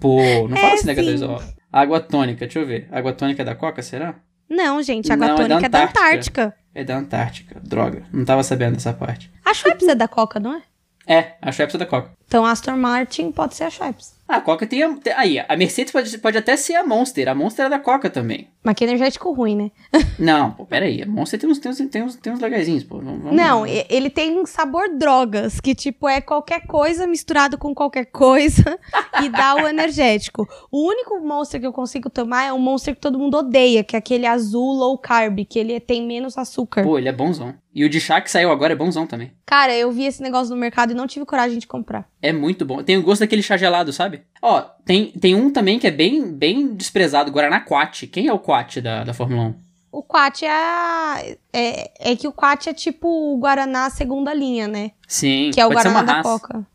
[0.00, 1.00] Pô, não fala É assim da sim.
[1.02, 1.54] H2O.
[1.72, 2.88] Água tônica, deixa eu ver.
[2.90, 4.16] Água tônica é da Coca, será?
[4.48, 6.42] Não, gente, água Não, é da tônica é da Antártica.
[6.42, 6.54] Antártica.
[6.74, 7.60] É da Antártica.
[7.62, 9.30] Droga, não tava sabendo dessa parte.
[9.44, 10.62] A Schweppes é da Coca, não é?
[11.06, 12.10] É, a Schweppes é da Coca.
[12.26, 14.14] Então Aston Martin pode ser a Schweppes.
[14.26, 17.28] Ah, a Coca tem, a, tem- Aí, a Mercedes pode, pode até ser a Monster.
[17.28, 18.48] A Monster é da Coca também.
[18.62, 19.70] Mas que energético ruim, né?
[20.18, 21.02] Não, pô, peraí.
[21.02, 23.02] A Monster tem uns, tem uns, tem uns, tem uns legaisinhos, pô.
[23.02, 27.58] Não, vamos- Não, e- ele tem um sabor drogas, que tipo é qualquer coisa misturado
[27.58, 28.78] com qualquer coisa
[29.22, 30.48] e dá o energético.
[30.72, 33.94] O único monster que eu consigo tomar é um monster que todo mundo odeia, que
[33.94, 36.82] é aquele azul low carb, que ele tem menos açúcar.
[36.82, 37.54] Pô, ele é bonzão.
[37.74, 39.32] E o de chá que saiu agora é bonzão também.
[39.44, 42.08] Cara, eu vi esse negócio no mercado e não tive coragem de comprar.
[42.24, 42.82] É muito bom.
[42.82, 44.22] Tem o gosto daquele chá gelado, sabe?
[44.40, 48.06] Ó, tem, tem um também que é bem, bem desprezado, Guaraná Quat.
[48.06, 49.54] Quem é o Quat da, da Fórmula 1?
[49.92, 54.92] O Quat é, é é que o Quat é tipo o Guaraná segunda linha, né?
[55.06, 56.28] Sim, Que é o Guaraná da raça.
[56.30, 56.66] Coca.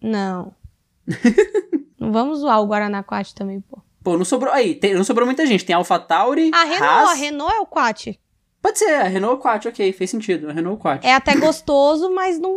[0.00, 0.54] Não.
[2.00, 3.78] não vamos zoar o Guaraná Quat também, pô.
[4.02, 4.54] Pô, não sobrou.
[4.54, 5.66] Aí, tem- não sobrou muita gente.
[5.66, 7.10] Tem AlphaTauri, A Renault, Haas.
[7.10, 8.18] a Renault é o Quat.
[8.62, 10.48] Pode ser, a Renault Quat, ok, fez sentido.
[10.48, 11.06] A Renault Quat.
[11.06, 12.50] É até gostoso, mas não,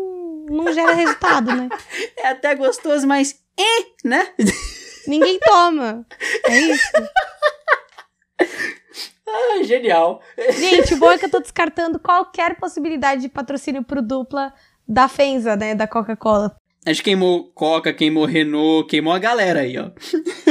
[0.53, 1.69] não gera resultado, né?
[2.17, 3.35] É até gostoso, mas.
[3.59, 4.27] Eh, né?
[5.07, 6.05] Ninguém toma.
[6.45, 6.91] É isso.
[9.27, 10.21] ah, genial.
[10.57, 14.53] Gente, o bom é que eu tô descartando qualquer possibilidade de patrocínio pro dupla
[14.87, 15.75] da Fenza, né?
[15.75, 16.55] Da Coca-Cola.
[16.85, 19.89] A gente queimou Coca, queimou Renault, queimou a galera aí, ó.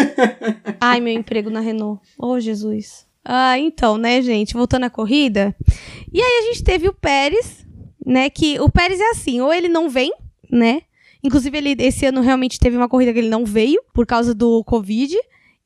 [0.80, 2.00] Ai, meu emprego na Renault.
[2.18, 3.06] Oh, Jesus.
[3.24, 5.54] Ah, então, né, gente, voltando à corrida.
[6.12, 7.61] E aí a gente teve o Pérez,
[8.04, 10.12] né, que o Pérez é assim, ou ele não vem,
[10.50, 10.82] né?
[11.22, 14.64] Inclusive, ele esse ano realmente teve uma corrida que ele não veio por causa do
[14.64, 15.16] Covid.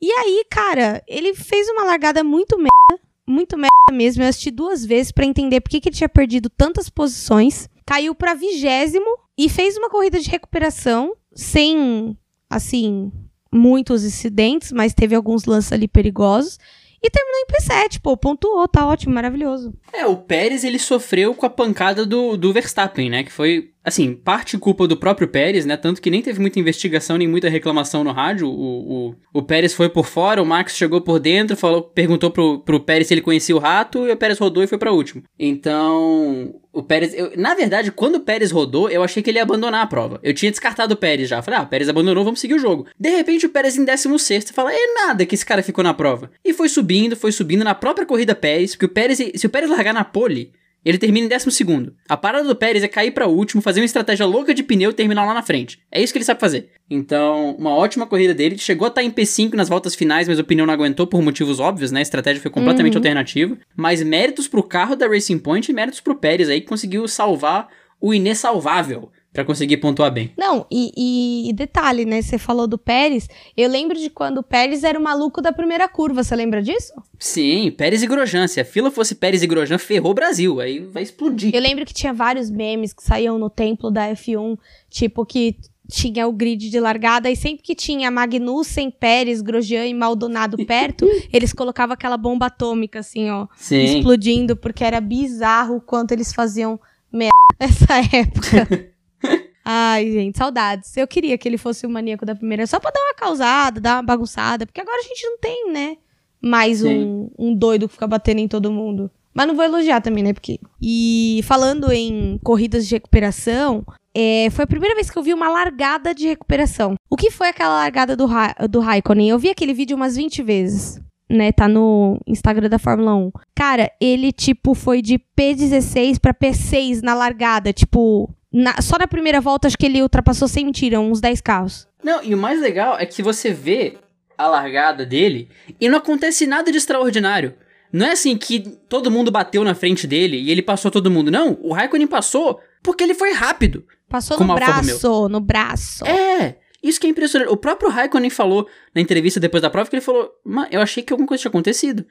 [0.01, 4.23] E aí, cara, ele fez uma largada muito merda, muito merda mesmo.
[4.23, 7.71] Eu assisti duas vezes para entender por que, que ele tinha perdido tantas posições.
[7.87, 9.07] Caiu para vigésimo
[9.39, 12.17] e fez uma corrida de recuperação sem,
[12.51, 13.11] assim,
[13.51, 16.59] muitos incidentes, mas teve alguns lances ali perigosos.
[17.07, 19.73] E terminou em P7, pô, pontuou, tá ótimo, maravilhoso.
[19.93, 23.23] É, o Pérez ele sofreu com a pancada do, do Verstappen, né?
[23.23, 25.77] Que foi assim, parte culpa do próprio Pérez, né?
[25.77, 28.49] Tanto que nem teve muita investigação nem muita reclamação no rádio.
[28.49, 32.59] O, o, o Pérez foi por fora, o Max chegou por dentro, falou, perguntou pro,
[32.59, 35.23] pro Pérez se ele conhecia o rato, e o Pérez rodou e foi pra último.
[35.39, 37.15] Então, o Pérez.
[37.15, 40.19] Eu, na verdade, quando o Pérez rodou, eu achei que ele ia abandonar a prova.
[40.21, 41.41] Eu tinha descartado o Pérez já.
[41.41, 42.87] Falei, ah, o Pérez abandonou, vamos seguir o jogo.
[42.99, 46.29] De repente, o Pérez em 16 fala, é nada que esse cara ficou na prova.
[46.45, 49.71] E foi subindo, foi subindo na própria corrida Pérez, porque o Pérez, se o Pérez
[49.71, 50.53] largar na pole
[50.89, 51.95] ele termina em décimo segundo.
[52.09, 54.95] A parada do Pérez é cair para último, fazer uma estratégia louca de pneu e
[54.95, 55.81] terminar lá na frente.
[55.91, 56.71] É isso que ele sabe fazer.
[56.89, 58.57] Então, uma ótima corrida dele.
[58.57, 61.21] Chegou a estar tá em P5 nas voltas finais, mas o pneu não aguentou por
[61.21, 61.99] motivos óbvios, né?
[61.99, 63.01] A estratégia foi completamente uhum.
[63.01, 63.59] alternativa.
[63.75, 67.69] Mas méritos pro carro da Racing Point e méritos pro Pérez aí, que conseguiu salvar
[68.01, 70.33] o inessalvável para conseguir pontuar bem.
[70.35, 72.23] Não, e, e, detalhe, né?
[72.23, 73.29] Você falou do Pérez.
[73.55, 76.25] Eu lembro de quando o Pérez era o maluco da primeira curva.
[76.25, 76.95] Você lembra disso?
[77.19, 78.49] Sim, Pérez e Grosjean.
[78.49, 80.59] Se a fila fosse Pérez e Grosjean, ferrou o Brasil.
[80.59, 81.55] Aí vai explodir.
[81.55, 84.57] Eu lembro que tinha vários memes que saíam no templo da F1,
[84.89, 85.55] tipo que
[85.87, 91.07] tinha o grid de largada e sempre que tinha Magnussen, Pérez, Grosjean e Maldonado perto,
[91.31, 93.85] eles colocavam aquela bomba atômica assim, ó, Sim.
[93.85, 96.81] explodindo, porque era bizarro o quanto eles faziam
[97.13, 98.91] merda nessa época.
[99.65, 100.97] Ai, gente, saudades.
[100.97, 103.97] Eu queria que ele fosse o maníaco da primeira, só pra dar uma causada, dar
[103.97, 105.97] uma bagunçada, porque agora a gente não tem, né?
[106.41, 109.11] Mais um, um doido que fica batendo em todo mundo.
[109.37, 110.33] Mas não vou elogiar também, né?
[110.33, 110.59] Porque.
[110.81, 115.51] E falando em corridas de recuperação, é, foi a primeira vez que eu vi uma
[115.51, 116.95] largada de recuperação.
[117.11, 119.29] O que foi aquela largada do, Ra do Raikkonen?
[119.29, 120.99] Eu vi aquele vídeo umas 20 vezes.
[121.29, 123.33] Né, tá no Instagram da Fórmula 1.
[123.53, 127.73] Cara, ele, tipo, foi de P16 pra P6 na largada.
[127.73, 131.87] Tipo, na, só na primeira volta, acho que ele ultrapassou sem mentira, uns 10 carros.
[132.03, 133.99] Não, e o mais legal é que você vê
[134.39, 137.55] a largada dele e não acontece nada de extraordinário.
[137.93, 141.31] Não é assim que todo mundo bateu na frente dele e ele passou todo mundo.
[141.31, 143.85] Não, o Raikkonen passou porque ele foi rápido.
[144.09, 146.07] Passou no braço, no braço.
[146.07, 147.53] É, isso que é impressionante.
[147.53, 150.31] O próprio Raikkonen falou na entrevista depois da prova que ele falou:
[150.71, 152.07] eu achei que alguma coisa tinha acontecido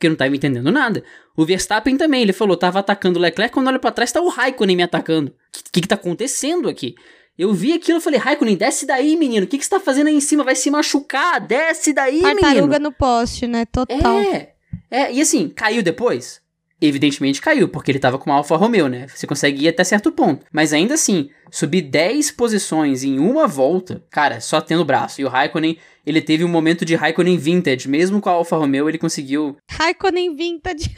[0.00, 1.04] porque não tava entendendo nada.
[1.36, 4.30] O Verstappen também, ele falou, tava atacando o Leclerc, quando olha para trás tá o
[4.30, 5.30] Raikkonen me atacando.
[5.30, 6.94] O que, que, tá acontecendo aqui?
[7.36, 9.44] Eu vi aquilo e falei, Raikkonen, desce daí, menino.
[9.44, 10.42] O que, que você tá fazendo aí em cima?
[10.42, 12.68] Vai se machucar, desce daí, Tartaruga menino.
[12.68, 13.66] Tartaruga no poste, né?
[13.66, 14.18] Total.
[14.18, 14.54] É,
[14.90, 16.40] é, e assim, caiu depois?
[16.80, 19.06] Evidentemente caiu, porque ele tava com uma Alfa Romeo, né?
[19.08, 20.46] Você consegue ir até certo ponto.
[20.50, 25.20] Mas ainda assim, subir 10 posições em uma volta, cara, só tendo braço.
[25.20, 27.86] E o Raikkonen, ele teve um momento de Raikkonen Vintage.
[27.86, 29.56] Mesmo com a Alfa Romeo, ele conseguiu.
[29.70, 30.90] Raikkonen Vintage.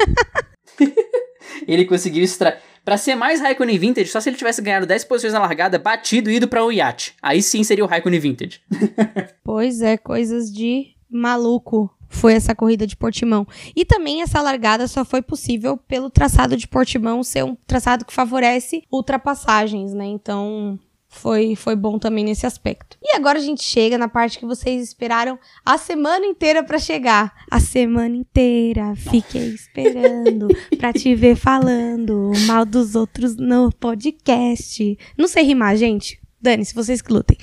[1.66, 2.58] ele conseguiu extrair.
[2.84, 6.30] Pra ser mais Raikkonen Vintage, só se ele tivesse ganhado 10 posições na largada, batido
[6.30, 7.14] e ido pra um iate.
[7.22, 8.60] Aí sim seria o Raikkonen Vintage.
[9.44, 13.46] pois é, coisas de maluco foi essa corrida de Portimão.
[13.74, 18.12] E também essa largada só foi possível pelo traçado de Portimão ser um traçado que
[18.12, 20.06] favorece ultrapassagens, né?
[20.06, 20.78] Então,
[21.12, 22.96] foi, foi bom também nesse aspecto.
[23.02, 27.32] E agora a gente chega na parte que vocês esperaram a semana inteira para chegar.
[27.50, 30.48] A semana inteira fiquei esperando
[30.78, 34.98] para te ver falando mal dos outros no podcast.
[35.16, 36.20] Não sei rimar, gente.
[36.40, 37.36] Dane-se, vocês que lutem.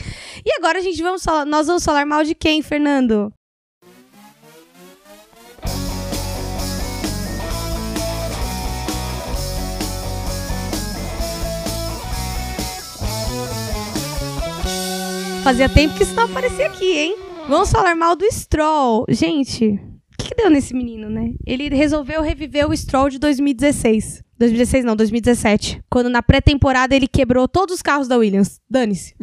[0.46, 3.32] E agora a gente vamos falar, nós vamos falar mal de quem, Fernando?
[15.50, 17.18] Fazia tempo que isso não aparecia aqui, hein?
[17.48, 19.04] Vamos falar mal do Stroll.
[19.10, 21.34] Gente, o que, que deu nesse menino, né?
[21.44, 24.24] Ele resolveu reviver o Stroll de 2016.
[24.38, 25.82] 2016 não, 2017.
[25.90, 28.62] Quando na pré-temporada ele quebrou todos os carros da Williams.
[28.70, 29.16] Dane-se.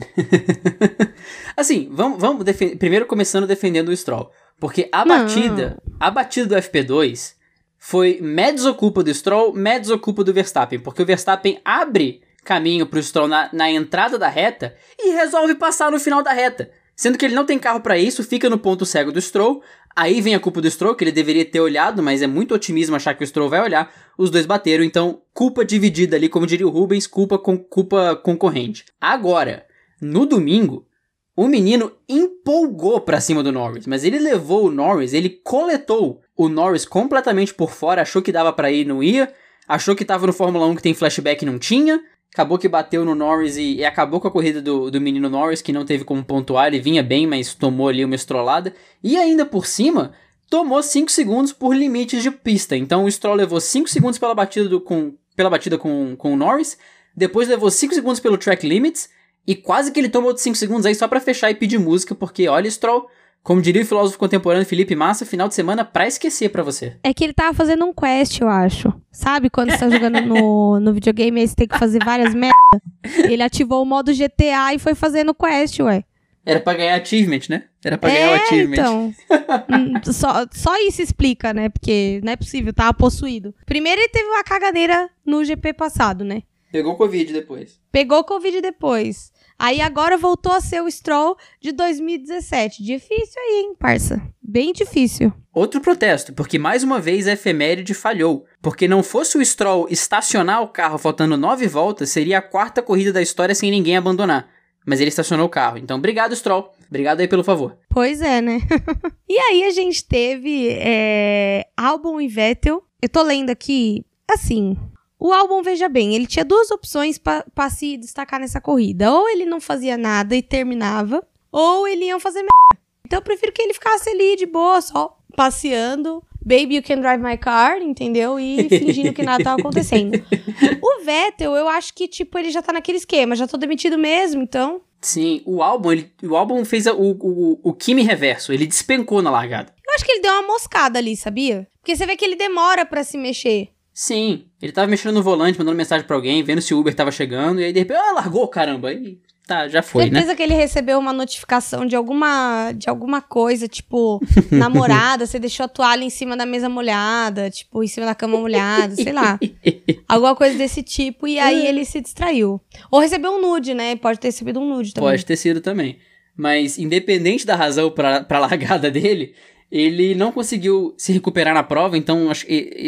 [1.56, 2.44] assim, vamos, vamos
[2.76, 4.28] primeiro começando defendendo o Stroll.
[4.58, 5.18] Porque a não.
[5.18, 7.34] batida, a batida do FP2
[7.78, 10.80] foi medos culpa do Stroll, medos culpa do Verstappen.
[10.80, 15.54] Porque o Verstappen abre caminho para o Stroll na, na entrada da reta e resolve
[15.56, 16.70] passar no final da reta.
[16.94, 19.62] Sendo que ele não tem carro para isso, fica no ponto cego do Stroll.
[19.94, 22.96] Aí vem a culpa do Stroll, que ele deveria ter olhado, mas é muito otimismo
[22.96, 23.92] achar que o Stroll vai olhar.
[24.16, 28.85] Os dois bateram, então culpa dividida ali, como diria o Rubens, culpa com culpa concorrente.
[29.00, 29.66] Agora,
[30.00, 30.87] No domingo,
[31.35, 36.48] o menino empolgou pra cima do Norris, mas ele levou o Norris, ele coletou o
[36.48, 39.32] Norris completamente por fora, achou que dava para ir, não ia,
[39.66, 42.02] achou que tava no Fórmula 1 que tem flashback, não tinha,
[42.37, 45.62] acabou que bateu no Norris e, e, acabou com a corrida do, do menino Norris,
[45.62, 49.46] que não teve como pontuar, ele vinha bem, mas tomou ali uma estrolada, e ainda
[49.46, 50.12] por cima,
[50.51, 54.68] tomou 5 segundos por limites de pista, então o Stroll levou 5 segundos pela batida,
[54.68, 56.77] do, com, pela batida com, com o Norris,
[57.16, 59.09] depois levou 5 segundos pelo track limits,
[59.46, 62.14] e quase que ele tomou outros 5 segundos aí só para fechar e pedir música,
[62.14, 63.09] porque olha, Stroll,
[63.46, 66.96] como diria o filósofo contemporâneo Felipe Massa, final de semana pra esquecer pra você.
[67.04, 68.92] É que ele tava fazendo um quest, eu acho.
[69.12, 72.56] Sabe quando você tá jogando no, no videogame e você tem que fazer várias merda?
[73.04, 76.02] Ele ativou o modo GTA e foi fazendo quest, ué.
[76.44, 77.66] Era pra ganhar achievement, né?
[77.85, 78.74] Era pra é, ganhar o achievement.
[78.74, 79.14] então.
[79.70, 81.68] Hum, só, só isso explica, né?
[81.68, 83.54] Porque não é possível, tava possuído.
[83.64, 86.42] Primeiro ele teve uma caganeira no GP passado, né?
[86.72, 87.80] Pegou Covid depois.
[87.92, 89.30] Pegou Covid depois.
[89.59, 92.83] Aí agora voltou a ser o Stroll de 2017.
[92.83, 94.21] Difícil aí, hein, parça?
[94.42, 95.33] Bem difícil.
[95.53, 98.45] Outro protesto, porque mais uma vez a efeméride falhou.
[98.61, 103.12] Porque não fosse o Stroll estacionar o carro faltando nove voltas, seria a quarta corrida
[103.12, 104.49] da história sem ninguém abandonar.
[104.87, 105.79] Mas ele estacionou o carro.
[105.79, 106.71] Então, obrigado, Stroll.
[106.88, 107.77] Obrigado aí pelo favor.
[107.90, 108.61] Pois é, né?
[109.29, 112.85] e aí a gente teve é, Albon e Vettel.
[113.03, 114.77] Eu tô lendo aqui, assim,
[115.18, 119.11] o álbum, veja bem, ele tinha duas opções para se destacar nessa corrida.
[119.11, 122.85] Ou ele não fazia nada e terminava, ou ele ia fazer merda.
[123.05, 126.22] Então eu prefiro que ele ficasse ali de boa, só passeando.
[126.44, 128.38] Baby, you can drive my car, entendeu?
[128.38, 130.22] E fingindo que nada tava acontecendo.
[130.83, 134.42] o Vettel, eu acho que, tipo, ele já tá naquele esquema, já tô demitido mesmo,
[134.42, 134.81] então.
[135.00, 139.31] Sim, o álbum, ele, o álbum fez o, o, o Kimi reverso, ele despencou na
[139.31, 139.74] largada.
[139.87, 141.66] Eu acho que ele deu uma moscada ali, sabia?
[141.81, 143.68] Porque você vê que ele demora para se mexer.
[143.98, 147.11] Sim, ele tava mexendo no volante, mandando mensagem para alguém, vendo se o Uber tava
[147.11, 148.90] chegando, e aí de repente, ah, largou, caramba.
[148.90, 150.35] Aí tá, já foi, Certeza né?
[150.35, 154.20] que ele recebeu uma notificação de alguma, de alguma coisa, tipo,
[154.52, 158.37] namorada, você deixou a toalha em cima da mesa molhada, tipo, em cima da cama
[158.37, 159.40] molhada, sei lá.
[160.06, 162.61] Alguma coisa desse tipo, e aí ele se distraiu.
[162.90, 163.96] Ou recebeu um nude, né?
[163.96, 165.09] Pode ter recebido um nude também.
[165.09, 165.96] Pode ter sido também.
[166.37, 169.32] Mas, independente da razão pra, pra largada dele,
[169.70, 172.29] ele não conseguiu se recuperar na prova, então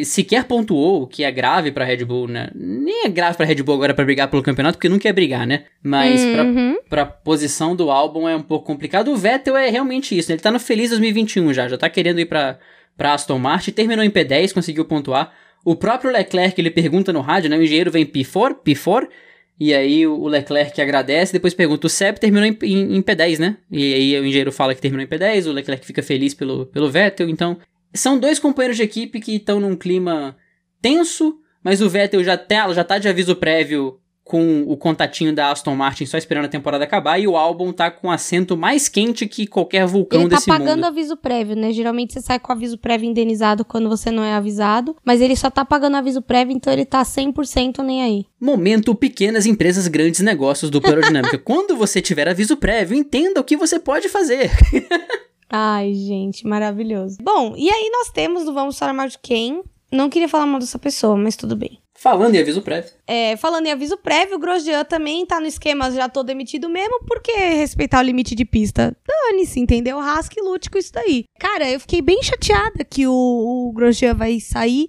[0.05, 2.51] sequer pontuou, o que é grave pra Red Bull, né?
[2.55, 5.47] Nem é grave pra Red Bull agora para brigar pelo campeonato, porque não quer brigar,
[5.47, 5.65] né?
[5.83, 6.77] Mas uhum.
[6.89, 9.11] pra, pra posição do álbum é um pouco complicado.
[9.11, 10.35] O Vettel é realmente isso, né?
[10.35, 12.59] Ele tá no Feliz 2021 já, já tá querendo ir pra,
[12.97, 15.33] pra Aston Martin, terminou em P10, conseguiu pontuar.
[15.65, 17.59] O próprio Leclerc, ele pergunta no rádio, né?
[17.59, 19.09] O engenheiro vem P4, P4,
[19.59, 23.57] e aí o Leclerc agradece, depois pergunta, o Seb terminou em, em, em, P10, né?
[23.71, 26.91] E aí o engenheiro fala que terminou em P10, o Leclerc fica feliz pelo, pelo
[26.91, 27.59] Vettel, então...
[27.95, 30.37] São dois companheiros de equipe que estão num clima
[30.81, 35.51] tenso, mas o Vettel já tá, já tá de aviso prévio com o contatinho da
[35.51, 39.27] Aston Martin só esperando a temporada acabar e o álbum tá com assento mais quente
[39.27, 40.61] que qualquer vulcão ele tá desse mundo.
[40.61, 41.73] Ele tá pagando aviso prévio, né?
[41.73, 45.49] Geralmente você sai com aviso prévio indenizado quando você não é avisado, mas ele só
[45.49, 48.27] tá pagando aviso prévio, então ele tá 100% nem aí.
[48.39, 51.39] Momento pequenas empresas, grandes negócios do Aerodinâmica.
[51.41, 54.51] quando você tiver aviso prévio, entenda o que você pode fazer.
[55.49, 57.17] Ai, gente, maravilhoso.
[57.23, 59.63] Bom, e aí nós temos no Vamos Falar Mal de Quem.
[59.91, 61.81] Não queria falar mal dessa pessoa, mas tudo bem.
[62.01, 62.93] Falando em aviso prévio.
[63.09, 67.01] É, falando em aviso prévio, o Grosjean também tá no esquema, já tô demitido mesmo,
[67.05, 68.97] porque respeitar o limite de pista?
[69.05, 69.99] Dane-se, entendeu?
[69.99, 71.25] Rasque lute com isso daí.
[71.41, 74.87] Cara, eu fiquei bem chateada que o, o Grosjean vai sair.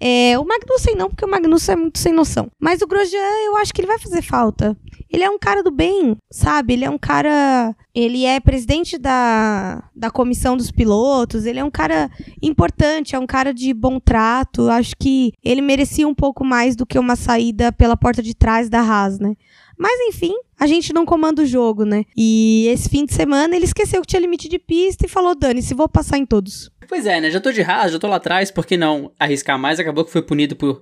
[0.00, 2.50] É, o Magnussen não, porque o Magnussen é muito sem noção.
[2.60, 4.76] Mas o Grosjean, eu acho que ele vai fazer falta.
[5.10, 6.72] Ele é um cara do bem, sabe?
[6.72, 7.74] Ele é um cara.
[7.94, 11.46] Ele é presidente da, da comissão dos pilotos.
[11.46, 12.10] Ele é um cara
[12.42, 14.68] importante, é um cara de bom trato.
[14.68, 18.68] Acho que ele merecia um pouco mais do que uma saída pela porta de trás
[18.68, 19.34] da Haas, né?
[19.78, 22.04] Mas enfim, a gente não comanda o jogo, né?
[22.16, 25.62] E esse fim de semana ele esqueceu que tinha limite de pista e falou: Dani,
[25.62, 26.70] se vou passar em todos.
[26.88, 27.30] Pois é, né?
[27.30, 29.80] Já tô de Haas, já tô lá atrás, por que não arriscar mais?
[29.80, 30.80] Acabou que foi punido por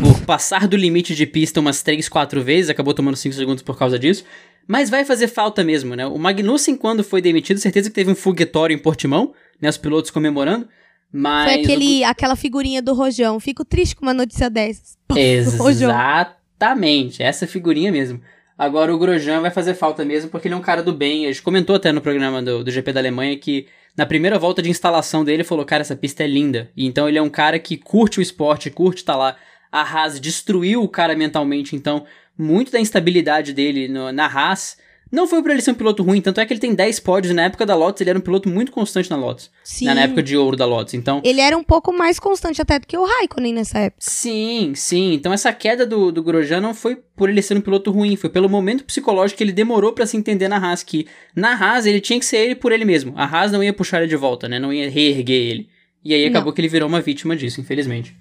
[0.00, 3.78] por passar do limite de pista umas 3, 4 vezes, acabou tomando 5 segundos por
[3.78, 4.24] causa disso.
[4.66, 6.06] Mas vai fazer falta mesmo, né?
[6.06, 9.68] O Magnussen, quando foi demitido, certeza que teve um foguetório em Portimão, né?
[9.68, 10.66] Os pilotos comemorando.
[11.12, 11.52] Mas.
[11.52, 12.06] Foi aquele, o...
[12.06, 13.38] aquela figurinha do Rojão.
[13.38, 14.96] Fico triste com uma notícia dessas.
[16.56, 18.20] Exatamente, essa figurinha mesmo.
[18.56, 21.26] Agora o Grosjean vai fazer falta mesmo, porque ele é um cara do bem.
[21.26, 24.62] A gente comentou até no programa do, do GP da Alemanha que na primeira volta
[24.62, 26.70] de instalação dele falou: Cara, essa pista é linda.
[26.76, 29.36] E então ele é um cara que curte o esporte, curte estar tá lá
[29.74, 32.06] a Haas destruiu o cara mentalmente, então
[32.38, 34.78] muito da instabilidade dele no, na Haas
[35.14, 37.32] Não foi por ele ser um piloto ruim, tanto é que ele tem 10 pódios.
[37.32, 39.48] Na época da Lotus, ele era um piloto muito constante na Lotus.
[39.62, 39.84] Sim.
[39.84, 40.92] Na época de ouro da Lotus.
[40.92, 44.00] Então, Ele era um pouco mais constante até do que o Raikkonen nessa época.
[44.00, 45.12] Sim, sim.
[45.14, 48.28] Então essa queda do, do Grosjean não foi por ele ser um piloto ruim, foi
[48.28, 51.06] pelo momento psicológico que ele demorou pra se entender na Haas, que
[51.36, 53.12] na Haas ele tinha que ser ele por ele mesmo.
[53.16, 54.58] A Haas não ia puxar ele de volta, né?
[54.58, 55.68] Não ia reerguer ele.
[56.04, 58.16] E aí acabou que ele virou uma vítima disso, infelizmente.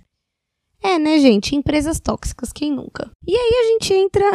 [0.84, 1.56] É, né, gente?
[1.56, 3.10] Empresas tóxicas, quem nunca?
[3.26, 4.26] E aí a gente entra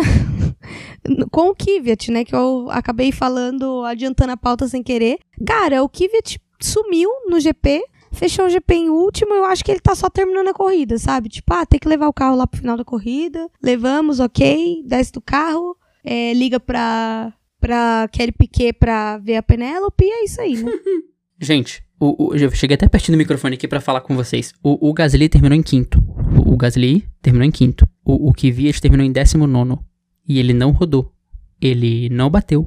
[1.30, 2.24] com o Kvyat, né?
[2.24, 5.18] Que eu acabei falando, adiantando a pauta sem querer.
[5.46, 7.82] Cara, o Kvyat sumiu no GP,
[8.12, 9.32] fechou o GP em último.
[9.34, 11.28] Eu acho que ele tá só terminando a corrida, sabe?
[11.28, 13.48] Tipo, ah, tem que levar o carro lá pro final da corrida.
[13.62, 14.82] Levamos, ok.
[14.86, 20.24] Desce do carro, é, liga pra, pra Kelly Piquet pra ver a Penélope e é
[20.24, 20.72] isso aí, né?
[21.40, 24.52] Gente, o, o- eu cheguei até pertinho do microfone aqui pra falar com vocês.
[24.60, 26.02] O, o Gasly terminou em quinto.
[26.36, 27.88] O, Gasly terminou em quinto.
[28.04, 29.84] O, o Kvyat terminou em décimo nono.
[30.26, 31.12] E ele não rodou.
[31.60, 32.66] Ele não bateu.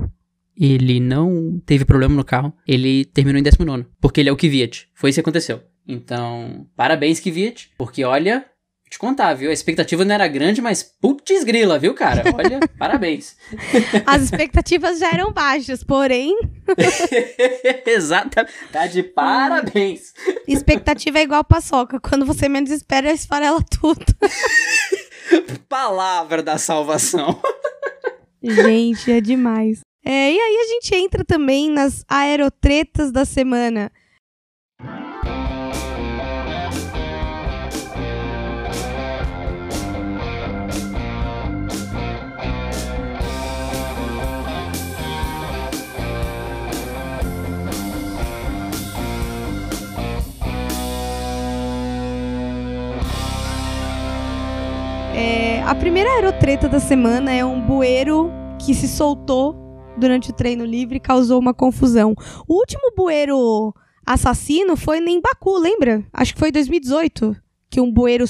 [0.57, 2.53] Ele não teve problema no carro.
[2.67, 3.85] Ele terminou em décimo nono.
[3.99, 4.87] Porque ele é o Kvyat.
[4.93, 5.61] Foi isso que aconteceu.
[5.87, 7.71] Então, parabéns, Kvyat.
[7.77, 8.45] Porque olha,
[8.91, 9.49] te contar, viu?
[9.49, 12.23] A expectativa não era grande, mas putz grila, viu, cara?
[12.35, 13.37] Olha, parabéns.
[14.05, 16.37] As expectativas já eram baixas, porém,
[17.87, 18.53] Exatamente.
[18.69, 20.13] Tá de parabéns.
[20.45, 22.01] expectativa é igual paçoca.
[22.01, 24.05] Quando você menos espera, esfarela tudo.
[25.69, 27.41] Palavra da salvação.
[28.43, 29.79] Gente, é demais.
[30.03, 33.89] É, e aí a gente entra também nas aerotretas da semana.
[55.65, 59.55] A primeira aerotreta da semana é um bueiro que se soltou
[59.97, 62.13] durante o treino livre e causou uma confusão.
[62.47, 63.73] O último bueiro
[64.05, 66.05] assassino foi em Baku, lembra?
[66.11, 67.35] Acho que foi em 2018
[67.69, 68.25] que um bueiro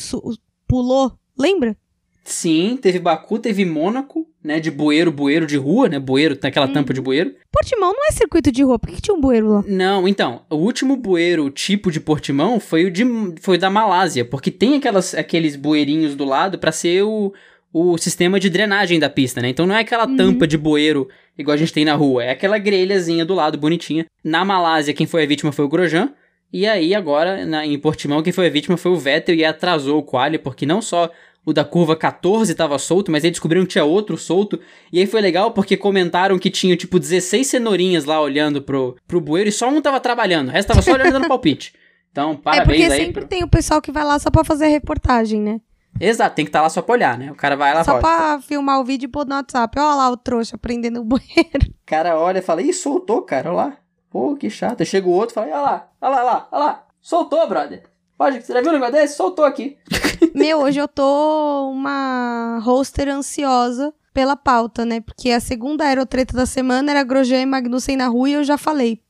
[0.68, 1.76] pulou, lembra?
[2.24, 4.60] Sim, teve Baku, teve Mônaco, né?
[4.60, 6.00] De bueiro, bueiro de rua, né?
[6.00, 6.74] Bueiro, tem aquela Hum.
[6.74, 7.34] tampa de bueiro.
[7.52, 9.64] Portimão não é circuito de rua, por que, tinha um bueiro lá?
[9.68, 13.04] Não, então, o último bueiro tipo de Portimão foi o de
[13.42, 17.34] foi da Malásia, porque tem aquelas, aqueles bueirinhos do lado pra ser o,
[17.74, 19.50] o sistema de drenagem da pista, né?
[19.50, 20.16] Então não é aquela Uhum.
[20.18, 24.06] tampa de bueiro igual a gente tem na rua, é aquela grelhazinha do lado, bonitinha.
[24.24, 26.14] Na Malásia, quem foi a vítima foi o Grosjean.
[26.54, 30.00] E aí, agora, na- em Portimão, quem foi a vítima foi o Vettel e atrasou
[30.00, 31.10] o quali, porque não só
[31.46, 34.60] o da curva 14 tava solto, mas aí descobriram que tinha outro solto.
[34.94, 39.20] E aí foi legal porque comentaram que tinha, tipo, 16 cenourinhas lá olhando pro, pro
[39.22, 41.74] bueiro e só um tava trabalhando, o resto tava só olhando dando palpite.
[42.12, 43.06] Então, é parabéns porque aí.
[43.06, 45.60] sempre pro- tem o pessoal que vai lá só pra fazer a reportagem, né?
[46.00, 47.32] Exato, tem que estar lá só pra olhar, né?
[47.32, 48.02] O cara vai lá e só fala.
[48.38, 49.78] pra filmar o vídeo e pôr no WhatsApp.
[49.80, 51.26] Olha lá o trouxa prendendo o bueiro.
[51.68, 53.78] O cara olha e fala, ih, soltou, cara, olha lá.
[54.10, 54.80] Pô, que chato.
[54.82, 56.88] Aí Chega o outro e fala, olha lá, olha lá, olha lá, olha lá.
[57.02, 57.84] Soltou, brother.
[58.22, 59.16] Pode, você já viu um negócio desse?
[59.16, 59.78] Soltou aqui.
[60.36, 65.02] Meu, hoje eu tô uma roster ansiosa pela pauta, né?
[65.02, 68.60] Porque a segunda aerotreta da semana era Grosjean e Magnussen na rua e eu já
[68.60, 69.02] falei.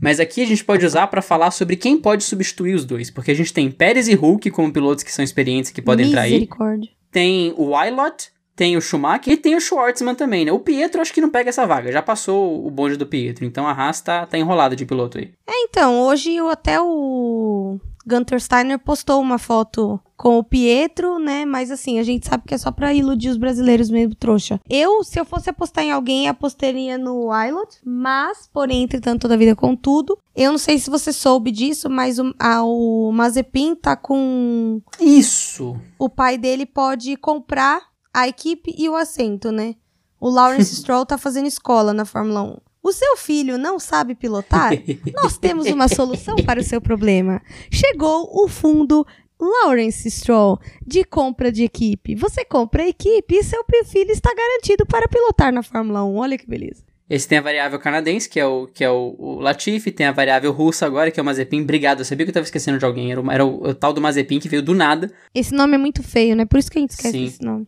[0.00, 3.10] Mas aqui a gente pode usar pra falar sobre quem pode substituir os dois.
[3.10, 6.20] Porque a gente tem Pérez e Hulk como pilotos que são experientes que podem entrar
[6.20, 6.30] aí.
[6.34, 6.88] Misericórdia.
[7.10, 10.52] Tem o Wilot, tem o Schumacher e tem o Schwartzman também, né?
[10.52, 11.90] O Pietro acho que não pega essa vaga.
[11.90, 13.44] Já passou o bonde do Pietro.
[13.44, 15.32] Então a Haas tá, tá enrolada de piloto aí.
[15.48, 21.44] É, então, hoje eu- até o Gunter Steiner postou uma foto com o Pietro, né?
[21.44, 24.60] Mas assim, a gente sabe que é só pra iludir os brasileiros mesmo, trouxa.
[24.68, 29.38] Eu, se eu fosse apostar em alguém, apostaria no Wilot, mas, porém, entretanto, toda a
[29.38, 30.16] vida contudo.
[30.34, 35.76] Eu não sei se você soube disso, mas o, a- o Mazepin tá com Isso!
[35.98, 37.82] o pai dele pode comprar
[38.14, 39.74] a equipe e o assento, né?
[40.20, 42.56] O Lawrence Stroll tá fazendo escola na Fórmula 1.
[42.82, 44.72] O seu filho não sabe pilotar?
[45.14, 47.40] Nós temos uma solução para o seu problema.
[47.70, 49.06] Chegou o fundo
[49.40, 52.14] Lawrence Stroll de compra de equipe.
[52.16, 56.16] Você compra a equipe e seu filho está garantido para pilotar na Fórmula 1.
[56.16, 56.84] Olha que beleza.
[57.08, 60.12] Esse tem a variável canadense, que é o, que é o, o Latifi, tem a
[60.12, 61.60] variável russa agora, que é o Mazepin.
[61.60, 63.12] Obrigado, eu sabia que eu tava esquecendo de alguém.
[63.12, 65.12] Era, o, era o, o tal do Mazepin que veio do nada.
[65.34, 66.46] Esse nome é muito feio, né?
[66.46, 67.24] Por isso que a gente esquece Sim.
[67.24, 67.66] esse nome.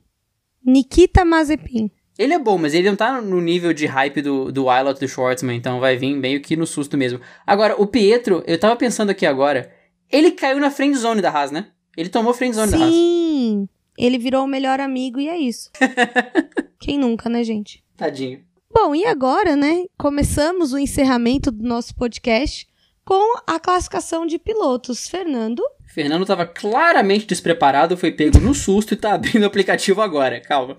[0.65, 1.91] Nikita Mazepin.
[2.19, 5.09] Ele é bom, mas ele não tá no nível de hype do, do Wilot do
[5.09, 7.21] Schwartzman, então vai vir meio que no susto mesmo.
[7.45, 9.73] Agora, o Pietro, eu tava pensando aqui agora,
[10.11, 11.69] ele caiu na friend zone da Haas, né?
[11.97, 12.95] Ele tomou friend zone da Haas.
[12.95, 15.71] Sim, ele virou o melhor amigo e é isso.
[16.79, 17.83] Quem nunca, né, gente?
[17.97, 18.45] Tadinho.
[18.73, 19.85] Bom, e agora, né?
[19.99, 22.67] Começamos o encerramento do nosso podcast
[23.05, 25.09] com a classificação de pilotos.
[25.09, 25.63] Fernando,
[25.95, 30.41] Fernando tava claramente despreparado, foi pego no susto e tá abrindo o aplicativo agora.
[30.41, 30.77] Calma.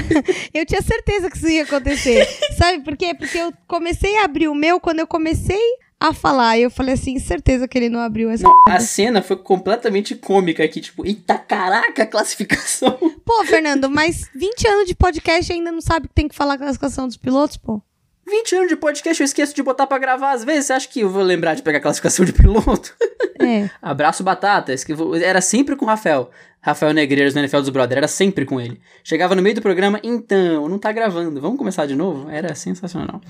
[0.54, 2.26] eu tinha certeza que isso ia acontecer.
[2.56, 3.14] Sabe por quê?
[3.14, 5.60] Porque eu comecei a abrir o meu quando eu comecei
[6.00, 6.56] a falar.
[6.56, 8.44] E eu falei assim, certeza que ele não abriu essa.
[8.44, 12.96] Não, a cena foi completamente cômica aqui, tipo, eita caraca, classificação.
[13.22, 16.58] Pô, Fernando, mas 20 anos de podcast ainda não sabe que tem que falar a
[16.58, 17.82] classificação dos pilotos, pô?
[18.26, 20.66] 20 anos de podcast eu esqueço de botar para gravar às vezes.
[20.66, 22.94] Você acha que eu vou lembrar de pegar a classificação de piloto?
[23.40, 23.68] É.
[23.82, 26.30] Abraço Batatas, que era sempre com o Rafael.
[26.60, 28.80] Rafael Negreiros no NFL dos Brothers, era sempre com ele.
[29.02, 32.30] Chegava no meio do programa, então, não tá gravando, vamos começar de novo?
[32.30, 33.20] Era sensacional.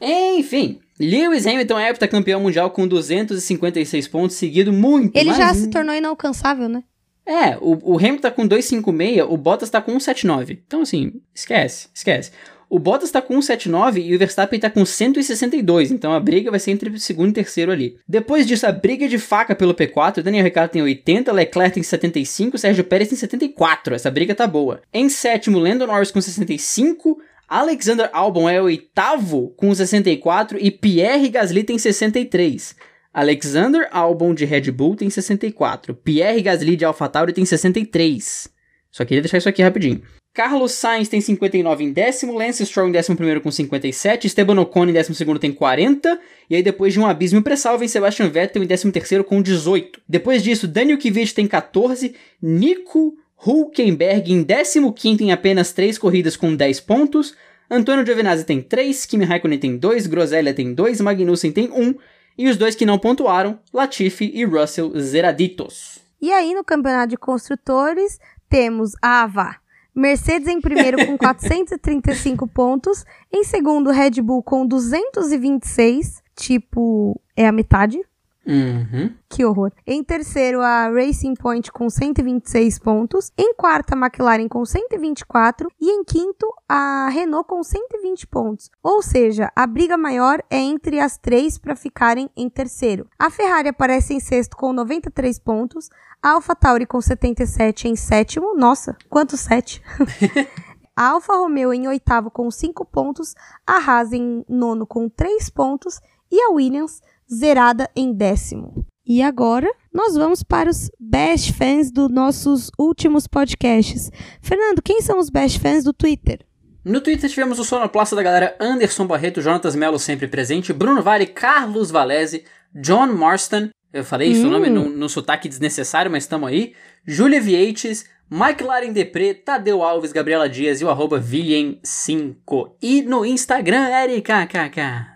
[0.00, 5.16] Enfim, Lewis Hamilton é campeão mundial com 256 pontos, seguido muito.
[5.16, 6.84] Ele já se tornou inalcançável, né?
[7.26, 10.60] É, o, o Hamilton tá com 256, o Bottas tá com 179.
[10.66, 12.32] Então, assim, esquece, esquece.
[12.72, 16.58] O Bottas está com 179 e o Verstappen está com 162, então a briga vai
[16.58, 17.98] ser entre segundo e terceiro ali.
[18.08, 22.56] Depois disso, a briga de faca pelo P4, Daniel Ricciardo tem 80, Leclerc tem 75,
[22.56, 23.94] Sérgio Pérez tem 74.
[23.94, 24.80] Essa briga tá boa.
[24.90, 31.64] Em sétimo, Lando Norris com 65, Alexander Albon é oitavo com 64 e Pierre Gasly
[31.64, 32.74] tem 63.
[33.12, 35.94] Alexander Albon de Red Bull tem 64.
[35.94, 38.48] Pierre Gasly de AlphaTauri tem 63.
[38.90, 40.00] Só queria deixar isso aqui rapidinho.
[40.34, 44.86] Carlos Sainz tem 59 em décimo, Lance Stroll em décimo primeiro com 57, Esteban Ocon
[44.86, 46.18] em décimo segundo tem 40,
[46.48, 50.00] e aí depois de um abismo pressal vem Sebastian Vettel em décimo terceiro com 18.
[50.08, 53.14] Depois disso, Daniel Kvyat tem 14, Nico
[53.46, 57.34] Hulkenberg em décimo quinto em apenas 3 corridas com 10 pontos,
[57.70, 61.94] Antônio Giovinazzi tem 3, Kimi Raikkonen tem 2, Groselha tem 2, Magnussen tem 1,
[62.38, 65.98] e os dois que não pontuaram, Latifi e Russell zeraditos.
[66.22, 68.18] E aí no campeonato de construtores
[68.48, 69.61] temos a Ava
[69.94, 73.04] Mercedes em primeiro com 435 pontos.
[73.32, 76.22] Em segundo, Red Bull com 226.
[76.34, 78.00] Tipo, é a metade.
[78.46, 79.14] Uhum.
[79.28, 79.72] Que horror.
[79.86, 83.30] Em terceiro, a Racing Point com 126 pontos.
[83.38, 85.70] Em quarta, a McLaren com 124.
[85.80, 88.70] E em quinto, a Renault com 120 pontos.
[88.82, 93.06] Ou seja, a briga maior é entre as três para ficarem em terceiro.
[93.18, 95.88] A Ferrari aparece em sexto com 93 pontos.
[96.20, 98.54] A AlphaTauri com 77 em sétimo.
[98.56, 99.82] Nossa, quantos sete?
[100.96, 103.34] a Alfa Romeo em oitavo com 5 pontos.
[103.66, 106.00] A Haas em nono com 3 pontos.
[106.30, 107.02] E a Williams
[107.32, 108.84] zerada em décimo.
[109.06, 114.10] E agora nós vamos para os best fans dos nossos últimos podcasts.
[114.40, 116.40] Fernando, quem são os best fans do Twitter?
[116.84, 121.26] No Twitter tivemos o sonoplasta da galera Anderson Barreto, Jonatas Melo sempre presente, Bruno Vale,
[121.26, 124.40] Carlos Valese, John Marston, eu falei hum.
[124.40, 126.74] seu nome num, num sotaque desnecessário, mas estamos aí.
[127.06, 132.72] Júlia Vieites, Mike Laren Depré, Tadeu Alves, Gabriela Dias e o arroba Vilhem5.
[132.80, 135.11] E no Instagram, Erika KK.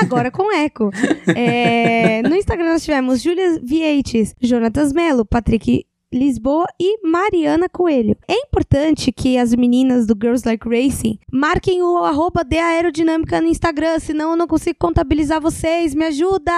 [0.00, 0.90] Agora com eco.
[1.34, 8.16] É, no Instagram nós tivemos Júlia Vieites, Jonatas Melo, Patrick Lisboa e Mariana Coelho.
[8.28, 13.48] É importante que as meninas do Girls Like Racing marquem o arroba de aerodinâmica no
[13.48, 15.94] Instagram, senão eu não consigo contabilizar vocês.
[15.94, 16.52] Me ajuda!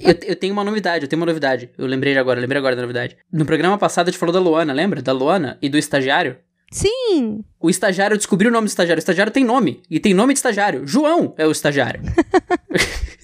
[0.00, 1.70] eu, eu, tenho uma novidade, eu tenho uma novidade.
[1.76, 3.16] Eu lembrei agora, lembrei agora da novidade.
[3.32, 5.02] No programa passado a gente falou da Luana, lembra?
[5.02, 6.36] Da Luana e do estagiário.
[6.70, 7.44] Sim!
[7.60, 8.98] O estagiário descobriu o nome do estagiário.
[8.98, 9.80] O estagiário tem nome.
[9.90, 10.86] E tem nome de estagiário.
[10.86, 12.02] João é o estagiário.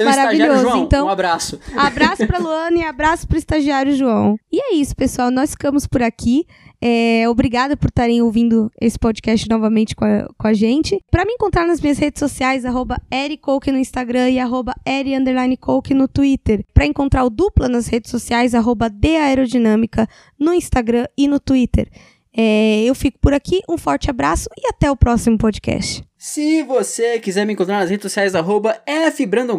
[0.00, 0.62] Então, Maravilhoso.
[0.62, 1.60] João, então, um abraço.
[1.76, 4.36] Abraço pra Luana e abraço pro estagiário João.
[4.50, 5.30] E é isso, pessoal.
[5.30, 6.46] Nós ficamos por aqui.
[6.82, 10.98] É, obrigada por estarem ouvindo esse podcast novamente com a, com a gente.
[11.10, 12.96] Para me encontrar nas minhas redes sociais, arroba
[13.66, 14.74] no Instagram e arroba
[15.90, 16.64] no Twitter.
[16.72, 21.90] Para encontrar o Dupla nas redes sociais, arroba Aerodinâmica no Instagram e no Twitter.
[22.36, 26.04] É, eu fico por aqui, um forte abraço e até o próximo podcast.
[26.22, 28.78] Se você quiser me encontrar nas redes sociais, arroba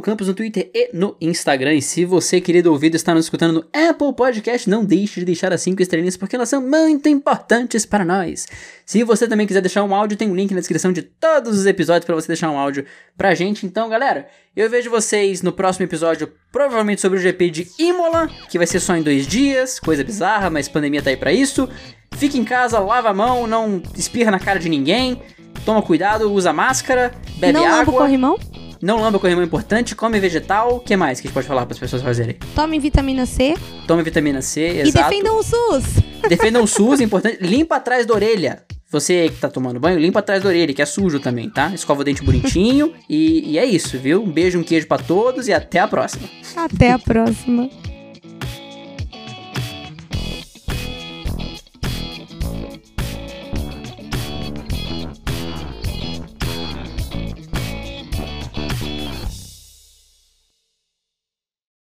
[0.03, 1.73] Campos no Twitter e no Instagram.
[1.73, 5.51] E se você, querido ouvido, está nos escutando no Apple Podcast, não deixe de deixar
[5.51, 8.47] as 5 estrelinhas, porque elas são muito importantes para nós.
[8.85, 11.65] Se você também quiser deixar um áudio, tem um link na descrição de todos os
[11.65, 12.85] episódios para você deixar um áudio
[13.17, 13.65] pra gente.
[13.65, 18.59] Então, galera, eu vejo vocês no próximo episódio, provavelmente sobre o GP de Imola, que
[18.59, 21.67] vai ser só em dois dias, coisa bizarra, mas pandemia tá aí pra isso.
[22.13, 25.19] Fique em casa, lava a mão, não espirra na cara de ninguém
[25.65, 27.71] toma cuidado, usa máscara, bebe não água.
[27.71, 28.39] Não lamba o corrimão?
[28.81, 30.77] Não lamba o corrimão importante, come vegetal.
[30.77, 32.37] O que mais que a gente pode falar para as pessoas fazerem?
[32.55, 33.55] Tome vitamina C.
[33.85, 34.89] Tome vitamina C, exato.
[34.89, 35.83] E defendam o SUS.
[36.27, 37.37] Defendam o SUS, importante.
[37.41, 38.63] Limpa atrás da orelha.
[38.89, 41.71] Você que tá tomando banho, limpa atrás da orelha, que é sujo também, tá?
[41.73, 42.91] Escova o dente bonitinho.
[43.09, 44.21] e, e é isso, viu?
[44.21, 46.27] Um beijo, um queijo para todos e até a próxima.
[46.57, 47.69] Até a próxima.